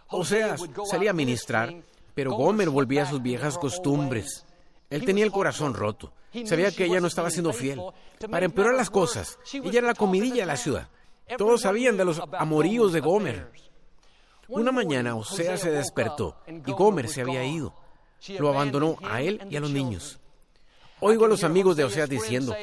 Oseas 0.08 0.62
salía 0.90 1.12
a 1.12 1.14
ministrar, 1.14 1.74
pero 2.14 2.34
Gomer 2.34 2.70
volvía 2.70 3.04
a 3.04 3.10
sus 3.10 3.22
viejas 3.22 3.58
costumbres. 3.58 4.46
Él 4.90 5.06
tenía 5.06 5.24
el 5.24 5.32
corazón 5.32 5.74
roto. 5.74 6.12
Sabía 6.46 6.72
que 6.72 6.86
ella 6.86 7.00
no 7.00 7.08
estaba 7.08 7.30
siendo 7.30 7.54
fiel. 7.54 7.82
Para 8.30 8.46
empeorar 8.46 8.76
las 8.76 8.90
cosas, 8.90 9.40
ella 9.54 9.80
era 9.80 9.88
la 9.88 9.94
comidilla 9.96 10.44
de 10.44 10.46
la 10.46 10.58
ciudad. 10.58 10.90
Todos 11.38 11.62
sabían 11.62 11.96
de 11.96 12.06
los 12.06 12.22
amoríos 12.34 12.92
de 12.92 13.00
Gomer. 13.00 13.52
Una 14.52 14.74
mañana 14.74 15.16
Oseas 15.16 15.62
se 15.62 15.72
despertó 15.72 16.36
y 16.46 16.72
Gomer 16.74 17.08
se 17.08 17.22
había 17.22 17.46
ido. 17.46 17.74
Lo 18.38 18.50
abandonó 18.50 18.98
a 19.02 19.22
él 19.22 19.42
y 19.50 19.56
a 19.56 19.62
los 19.62 19.72
niños. 19.72 20.20
Oigo 21.00 21.26
a 21.26 21.30
los 21.30 21.46
amigos 21.46 21.78
de 21.78 21.86
Oseas 21.86 22.10
diciendo, 22.10 22.54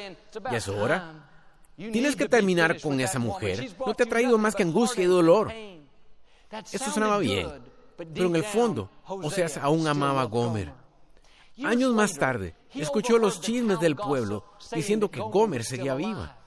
¿ya 0.51 0.57
es 0.57 0.67
hora? 0.67 1.27
Tienes 1.75 2.15
que 2.15 2.29
terminar 2.29 2.79
con 2.79 2.99
esa 2.99 3.17
mujer. 3.17 3.71
No 3.83 3.95
te 3.95 4.03
ha 4.03 4.05
traído 4.05 4.37
más 4.37 4.55
que 4.55 4.63
angustia 4.63 5.03
y 5.03 5.07
dolor. 5.07 5.51
Eso 6.71 6.91
sonaba 6.91 7.17
bien, 7.17 7.49
pero 7.97 8.27
en 8.27 8.35
el 8.35 8.43
fondo, 8.43 8.91
Oseas 9.07 9.57
aún 9.57 9.87
amaba 9.87 10.21
a 10.21 10.25
Gomer. 10.25 10.71
Años 11.63 11.93
más 11.93 12.13
tarde, 12.13 12.55
escuchó 12.73 13.17
los 13.17 13.41
chismes 13.41 13.79
del 13.79 13.95
pueblo 13.95 14.45
diciendo 14.71 15.09
que 15.09 15.21
Gomer 15.21 15.63
seguía 15.63 15.95
viva. 15.95 16.37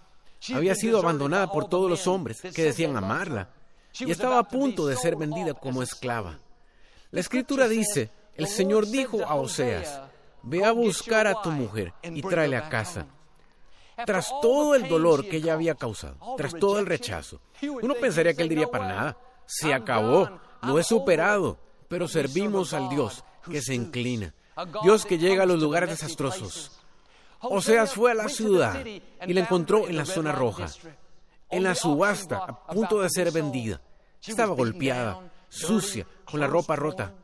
Había 0.55 0.77
sido 0.77 1.01
abandonada 1.01 1.51
por 1.51 1.69
todos 1.69 1.91
los 1.91 2.07
hombres 2.07 2.41
que 2.41 2.63
decían 2.63 2.97
amarla 2.97 3.51
y 4.01 4.11
estaba 4.11 4.39
a 4.39 4.49
punto 4.49 4.87
de 4.87 4.97
ser 4.97 5.17
vendida 5.17 5.55
como 5.55 5.83
esclava. 5.83 6.39
La 7.11 7.21
escritura 7.21 7.69
dice, 7.69 8.11
el 8.35 8.47
Señor 8.47 8.87
dijo 8.87 9.25
a 9.25 9.35
Oseas, 9.35 10.01
ve 10.43 10.65
a 10.65 10.73
buscar 10.73 11.27
a 11.27 11.41
tu 11.43 11.51
mujer 11.51 11.93
y 12.03 12.23
tráele 12.23 12.57
a 12.57 12.69
casa. 12.69 13.07
Tras 14.07 14.29
todo 14.41 14.75
el 14.75 14.89
dolor 14.89 15.29
que 15.29 15.37
ella 15.37 15.53
había 15.53 15.75
causado, 15.75 16.17
tras 16.37 16.55
todo 16.55 16.79
el 16.79 16.87
rechazo, 16.87 17.41
uno 17.83 17.95
pensaría 17.95 18.35
que 18.35 18.43
él 18.43 18.49
diría 18.49 18.71
para 18.71 18.89
nada, 18.89 19.17
se 19.47 19.73
acabó, 19.75 20.31
lo 20.63 20.79
he 20.79 20.85
superado, 20.85 21.59
pero 21.89 22.09
servimos 22.09 22.73
al 22.73 22.89
Dios 22.89 23.23
que 23.51 23.61
se 23.61 23.75
inclina, 23.75 24.35
Dios 24.83 25.05
que 25.05 25.19
llega 25.19 25.43
a 25.43 25.47
los 25.47 25.61
lugares 25.61 25.91
desastrosos. 25.91 26.81
Oseas 27.41 27.93
fue 27.93 28.13
a 28.13 28.15
la 28.15 28.29
ciudad 28.29 28.85
y 28.85 29.33
la 29.33 29.41
encontró 29.41 29.89
en 29.89 29.97
la 29.97 30.07
zona 30.07 30.33
roja, 30.33 30.69
en 31.53 31.63
la 31.63 31.75
subasta, 31.75 32.39
a 32.39 32.73
punto 32.73 33.01
de 33.01 33.11
ser 33.11 33.31
vendida. 33.31 33.81
Estaba 34.27 34.55
golpeada, 34.55 35.31
sucia, 35.49 36.07
con 36.25 36.41
la 36.41 36.47
ropa 36.47 36.75
rota. 36.75 37.15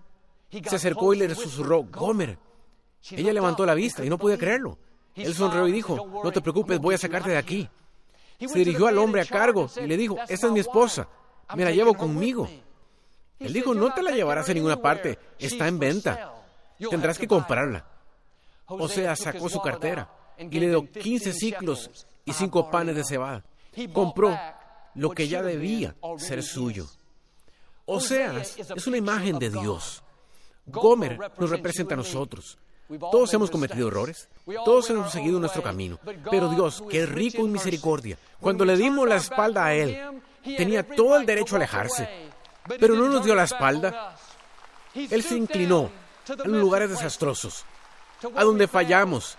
Se 0.50 0.76
acercó 0.76 1.14
y 1.14 1.18
le 1.18 1.34
susurró, 1.34 1.82
Gomer. 1.84 2.38
Ella 3.10 3.32
levantó 3.32 3.64
la 3.64 3.74
vista 3.74 4.04
y 4.04 4.10
no 4.10 4.18
podía 4.18 4.36
creerlo. 4.36 4.78
Él 5.14 5.34
sonrió 5.34 5.66
y 5.66 5.72
dijo, 5.72 6.20
no 6.22 6.30
te 6.30 6.40
preocupes, 6.40 6.78
voy 6.78 6.94
a 6.94 6.98
sacarte 6.98 7.30
de 7.30 7.38
aquí. 7.38 7.68
Se 8.38 8.58
dirigió 8.58 8.86
al 8.86 8.98
hombre 8.98 9.22
a 9.22 9.24
cargo 9.24 9.68
y 9.82 9.86
le 9.86 9.96
dijo, 9.96 10.16
esta 10.28 10.46
es 10.46 10.52
mi 10.52 10.60
esposa, 10.60 11.08
me 11.56 11.64
la 11.64 11.72
llevo 11.72 11.94
conmigo. 11.94 12.48
Él 13.38 13.52
dijo, 13.52 13.74
no 13.74 13.92
te 13.94 14.02
la 14.02 14.10
llevarás 14.10 14.48
a 14.48 14.54
ninguna 14.54 14.80
parte, 14.80 15.18
está 15.38 15.66
en 15.66 15.78
venta. 15.78 16.34
Tendrás 16.90 17.18
que 17.18 17.26
comprarla. 17.26 17.84
O 18.66 18.88
sea, 18.88 19.16
sacó 19.16 19.48
su 19.48 19.60
cartera 19.60 20.10
y 20.38 20.60
le 20.60 20.68
dio 20.68 20.90
15 20.90 21.32
ciclos 21.32 22.06
y 22.24 22.32
cinco 22.32 22.70
panes 22.70 22.94
de 22.94 23.04
cebada. 23.04 23.42
Compró 23.92 24.38
lo 24.94 25.10
que 25.10 25.28
ya 25.28 25.42
debía 25.42 25.94
ser 26.18 26.42
suyo. 26.42 26.86
O 27.86 28.00
sea, 28.00 28.40
es 28.40 28.86
una 28.86 28.96
imagen 28.96 29.38
de 29.38 29.50
Dios. 29.50 30.02
Gomer 30.66 31.18
nos 31.38 31.50
representa 31.50 31.94
a 31.94 31.96
nosotros. 31.96 32.58
Todos 32.98 33.32
hemos 33.34 33.50
cometido 33.50 33.88
errores, 33.88 34.28
todos 34.64 34.88
hemos 34.88 35.12
seguido 35.12 35.38
nuestro 35.38 35.62
camino, 35.62 35.98
pero 36.30 36.48
Dios, 36.48 36.82
que 36.88 37.02
es 37.02 37.08
rico 37.08 37.42
en 37.44 37.52
misericordia, 37.52 38.16
cuando 38.40 38.64
le 38.64 38.78
dimos 38.78 39.06
la 39.06 39.16
espalda 39.16 39.66
a 39.66 39.74
Él, 39.74 40.22
tenía 40.56 40.82
todo 40.82 41.18
el 41.18 41.26
derecho 41.26 41.54
a 41.54 41.58
alejarse, 41.58 42.08
pero 42.80 42.94
no 42.94 43.08
nos 43.08 43.22
dio 43.24 43.34
la 43.34 43.44
espalda. 43.44 44.16
Él 44.94 45.22
se 45.22 45.36
inclinó 45.36 45.90
los 46.28 46.60
lugares 46.60 46.88
desastrosos, 46.88 47.64
a 48.34 48.42
donde 48.42 48.66
fallamos, 48.66 49.36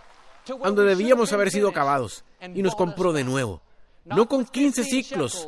a 0.48 0.68
donde 0.68 0.84
debíamos 0.84 1.34
haber 1.34 1.50
sido 1.50 1.70
acabados, 1.70 2.24
y 2.42 2.62
nos 2.62 2.76
compró 2.76 3.14
de 3.14 3.24
nuevo, 3.24 3.62
no 4.06 4.28
con 4.28 4.46
15 4.46 4.84
ciclos, 4.84 5.48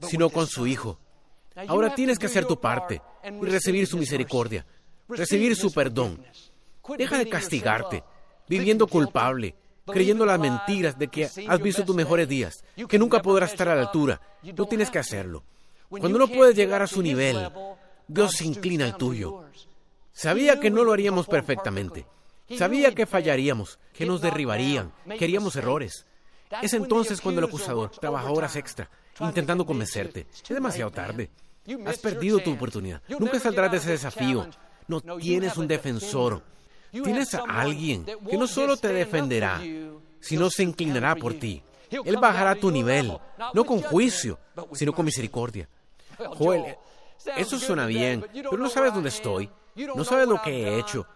sino 0.00 0.30
con 0.30 0.46
su 0.46 0.66
Hijo. 0.66 0.98
Ahora 1.66 1.94
tienes 1.94 2.18
que 2.18 2.26
hacer 2.26 2.44
tu 2.44 2.60
parte 2.60 3.02
y 3.24 3.46
recibir 3.46 3.86
su 3.86 3.98
misericordia 3.98 4.64
recibir 5.08 5.56
su 5.56 5.72
perdón. 5.72 6.22
Deja 6.96 7.18
de 7.18 7.28
castigarte, 7.28 8.04
viviendo 8.48 8.86
culpable, 8.86 9.54
creyendo 9.86 10.24
las 10.24 10.38
mentiras 10.38 10.98
de 10.98 11.08
que 11.08 11.24
has 11.24 11.60
visto 11.60 11.84
tus 11.84 11.96
mejores 11.96 12.28
días, 12.28 12.64
que 12.88 12.98
nunca 12.98 13.20
podrás 13.20 13.52
estar 13.52 13.68
a 13.68 13.74
la 13.74 13.82
altura. 13.82 14.20
No 14.56 14.66
tienes 14.66 14.90
que 14.90 14.98
hacerlo. 14.98 15.44
Cuando 15.88 16.18
no 16.18 16.28
puedes 16.28 16.54
llegar 16.54 16.82
a 16.82 16.86
su 16.86 17.02
nivel, 17.02 17.50
Dios 18.06 18.32
se 18.32 18.44
inclina 18.44 18.84
al 18.84 18.96
tuyo. 18.96 19.44
Sabía 20.12 20.60
que 20.60 20.70
no 20.70 20.84
lo 20.84 20.92
haríamos 20.92 21.26
perfectamente. 21.26 22.06
Sabía 22.56 22.94
que 22.94 23.06
fallaríamos, 23.06 23.78
que 23.92 24.06
nos 24.06 24.22
derribarían, 24.22 24.92
que 25.18 25.24
haríamos 25.24 25.56
errores. 25.56 26.06
Es 26.62 26.72
entonces 26.74 27.20
cuando 27.20 27.40
el 27.40 27.46
acusador 27.46 27.90
trabaja 27.90 28.30
horas 28.30 28.56
extra, 28.56 28.88
intentando 29.20 29.66
convencerte. 29.66 30.26
Es 30.42 30.48
demasiado 30.48 30.90
tarde. 30.90 31.30
Has 31.86 31.98
perdido 31.98 32.38
tu 32.38 32.52
oportunidad. 32.52 33.02
Nunca 33.08 33.38
saldrás 33.38 33.70
de 33.70 33.76
ese 33.78 33.90
desafío. 33.90 34.48
No 34.86 35.00
tienes 35.18 35.56
un 35.56 35.68
defensor. 35.68 36.42
Tienes 36.90 37.34
a 37.34 37.42
alguien 37.42 38.04
que 38.04 38.38
no 38.38 38.46
solo 38.46 38.76
te 38.76 38.88
defenderá, 38.88 39.60
sino 40.20 40.50
se 40.50 40.62
inclinará 40.62 41.14
por 41.16 41.34
ti. 41.34 41.62
Él 41.90 42.16
bajará 42.16 42.54
tu 42.54 42.70
nivel, 42.70 43.16
no 43.54 43.64
con 43.64 43.82
juicio, 43.82 44.38
sino 44.72 44.92
con 44.92 45.04
misericordia. 45.04 45.68
Joel, 46.36 46.76
eso 47.36 47.58
suena 47.58 47.86
bien, 47.86 48.24
pero 48.32 48.56
no 48.56 48.68
sabes 48.68 48.94
dónde 48.94 49.10
estoy, 49.10 49.50
no 49.94 50.04
sabes 50.04 50.28
lo 50.28 50.40
que 50.42 50.50
he 50.50 50.78
hecho. 50.78 51.06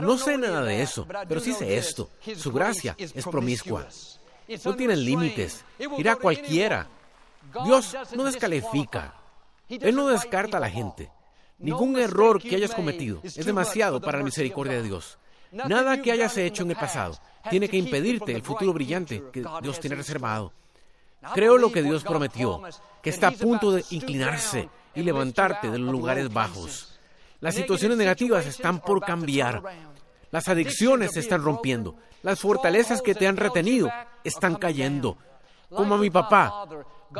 No 0.00 0.16
sé 0.18 0.38
nada 0.38 0.62
de 0.62 0.82
eso, 0.82 1.06
pero 1.28 1.40
sí 1.40 1.52
sé 1.52 1.76
esto. 1.76 2.10
Su 2.36 2.52
gracia 2.52 2.94
es 2.98 3.24
promiscua. 3.24 3.86
No 4.64 4.74
tiene 4.76 4.96
límites. 4.96 5.64
Irá 5.98 6.16
cualquiera. 6.16 6.86
Dios 7.64 7.96
no 8.14 8.24
descalifica. 8.24 9.14
Él 9.68 9.94
no 9.94 10.08
descarta 10.08 10.56
a 10.56 10.60
la 10.60 10.70
gente. 10.70 11.10
Ningún 11.58 11.98
error 11.98 12.40
que 12.40 12.56
hayas 12.56 12.74
cometido 12.74 13.20
es 13.22 13.44
demasiado 13.44 14.00
para 14.00 14.18
la 14.18 14.24
misericordia 14.24 14.74
de 14.74 14.82
Dios. 14.82 15.18
Nada 15.52 16.00
que 16.00 16.12
hayas 16.12 16.36
hecho 16.36 16.62
en 16.62 16.70
el 16.70 16.76
pasado 16.76 17.18
tiene 17.48 17.68
que 17.68 17.76
impedirte 17.76 18.32
el 18.32 18.42
futuro 18.42 18.72
brillante 18.72 19.22
que 19.32 19.44
Dios 19.62 19.80
tiene 19.80 19.96
reservado. 19.96 20.52
Creo 21.34 21.58
lo 21.58 21.70
que 21.70 21.82
Dios 21.82 22.02
prometió, 22.02 22.62
que 23.02 23.10
está 23.10 23.28
a 23.28 23.32
punto 23.32 23.72
de 23.72 23.84
inclinarse 23.90 24.68
y 24.94 25.02
levantarte 25.02 25.70
de 25.70 25.78
los 25.78 25.92
lugares 25.92 26.32
bajos. 26.32 26.98
Las 27.40 27.54
situaciones 27.54 27.96
negativas 27.98 28.46
están 28.46 28.80
por 28.80 29.00
cambiar. 29.00 29.62
Las 30.30 30.48
adicciones 30.48 31.12
se 31.12 31.20
están 31.20 31.42
rompiendo. 31.42 31.96
Las 32.22 32.40
fortalezas 32.40 33.02
que 33.02 33.14
te 33.14 33.26
han 33.26 33.36
retenido 33.36 33.90
están 34.24 34.56
cayendo. 34.56 35.16
Como 35.68 35.94
a 35.94 35.98
mi 35.98 36.10
papá, 36.10 36.66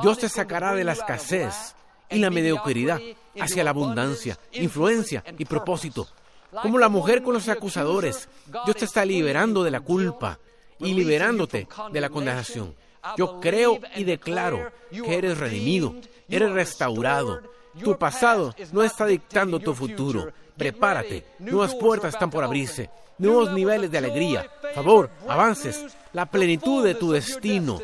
Dios 0.03 0.18
te 0.18 0.29
sacará 0.29 0.75
de 0.75 0.85
la 0.85 0.92
escasez 0.92 1.75
y 2.09 2.18
la 2.18 2.31
mediocridad 2.31 3.01
hacia 3.40 3.64
la 3.64 3.70
abundancia, 3.70 4.38
influencia 4.53 5.25
y 5.38 5.44
propósito. 5.44 6.09
Como 6.62 6.79
la 6.79 6.88
mujer 6.88 7.23
con 7.23 7.35
los 7.35 7.49
acusadores, 7.49 8.29
Dios 8.64 8.77
te 8.77 8.85
está 8.85 9.05
liberando 9.05 9.62
de 9.62 9.70
la 9.70 9.81
culpa 9.81 10.38
y 10.79 10.94
liberándote 10.94 11.68
de 11.92 12.01
la 12.01 12.09
condenación. 12.09 12.75
Yo 13.16 13.40
creo 13.40 13.79
y 13.96 14.05
declaro 14.05 14.70
que 14.90 15.16
eres 15.16 15.38
redimido, 15.38 15.94
eres 16.29 16.51
restaurado. 16.51 17.40
Tu 17.83 17.96
pasado 17.96 18.55
no 18.73 18.83
está 18.83 19.07
dictando 19.07 19.61
tu 19.61 19.75
futuro. 19.75 20.33
Prepárate, 20.61 21.25
nuevas 21.38 21.75
puertas 21.75 22.12
están 22.12 22.29
por 22.29 22.44
abrirse, 22.44 22.90
nuevos 23.16 23.51
niveles 23.51 23.90
de 23.90 23.96
alegría, 23.96 24.46
favor, 24.75 25.09
avances, 25.27 25.83
la 26.12 26.27
plenitud 26.27 26.85
de 26.85 26.94
tu 26.94 27.12
destino, 27.12 27.81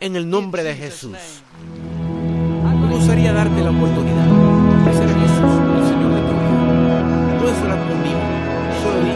en 0.00 0.16
el 0.16 0.30
nombre 0.30 0.62
de 0.62 0.74
Jesús. 0.74 1.18
Me 2.80 2.94
gustaría 2.96 3.30
darte 3.30 3.62
la 3.62 3.70
oportunidad 3.70 4.24
de 4.86 4.92
ser 4.94 5.08
Jesús, 5.08 5.52
el 5.76 5.86
Señor 5.86 6.14
de 6.14 6.20
tu 6.22 6.32
vida. 6.32 7.38
Puedes 7.40 7.62
orar 7.62 7.88
conmigo 7.88 9.13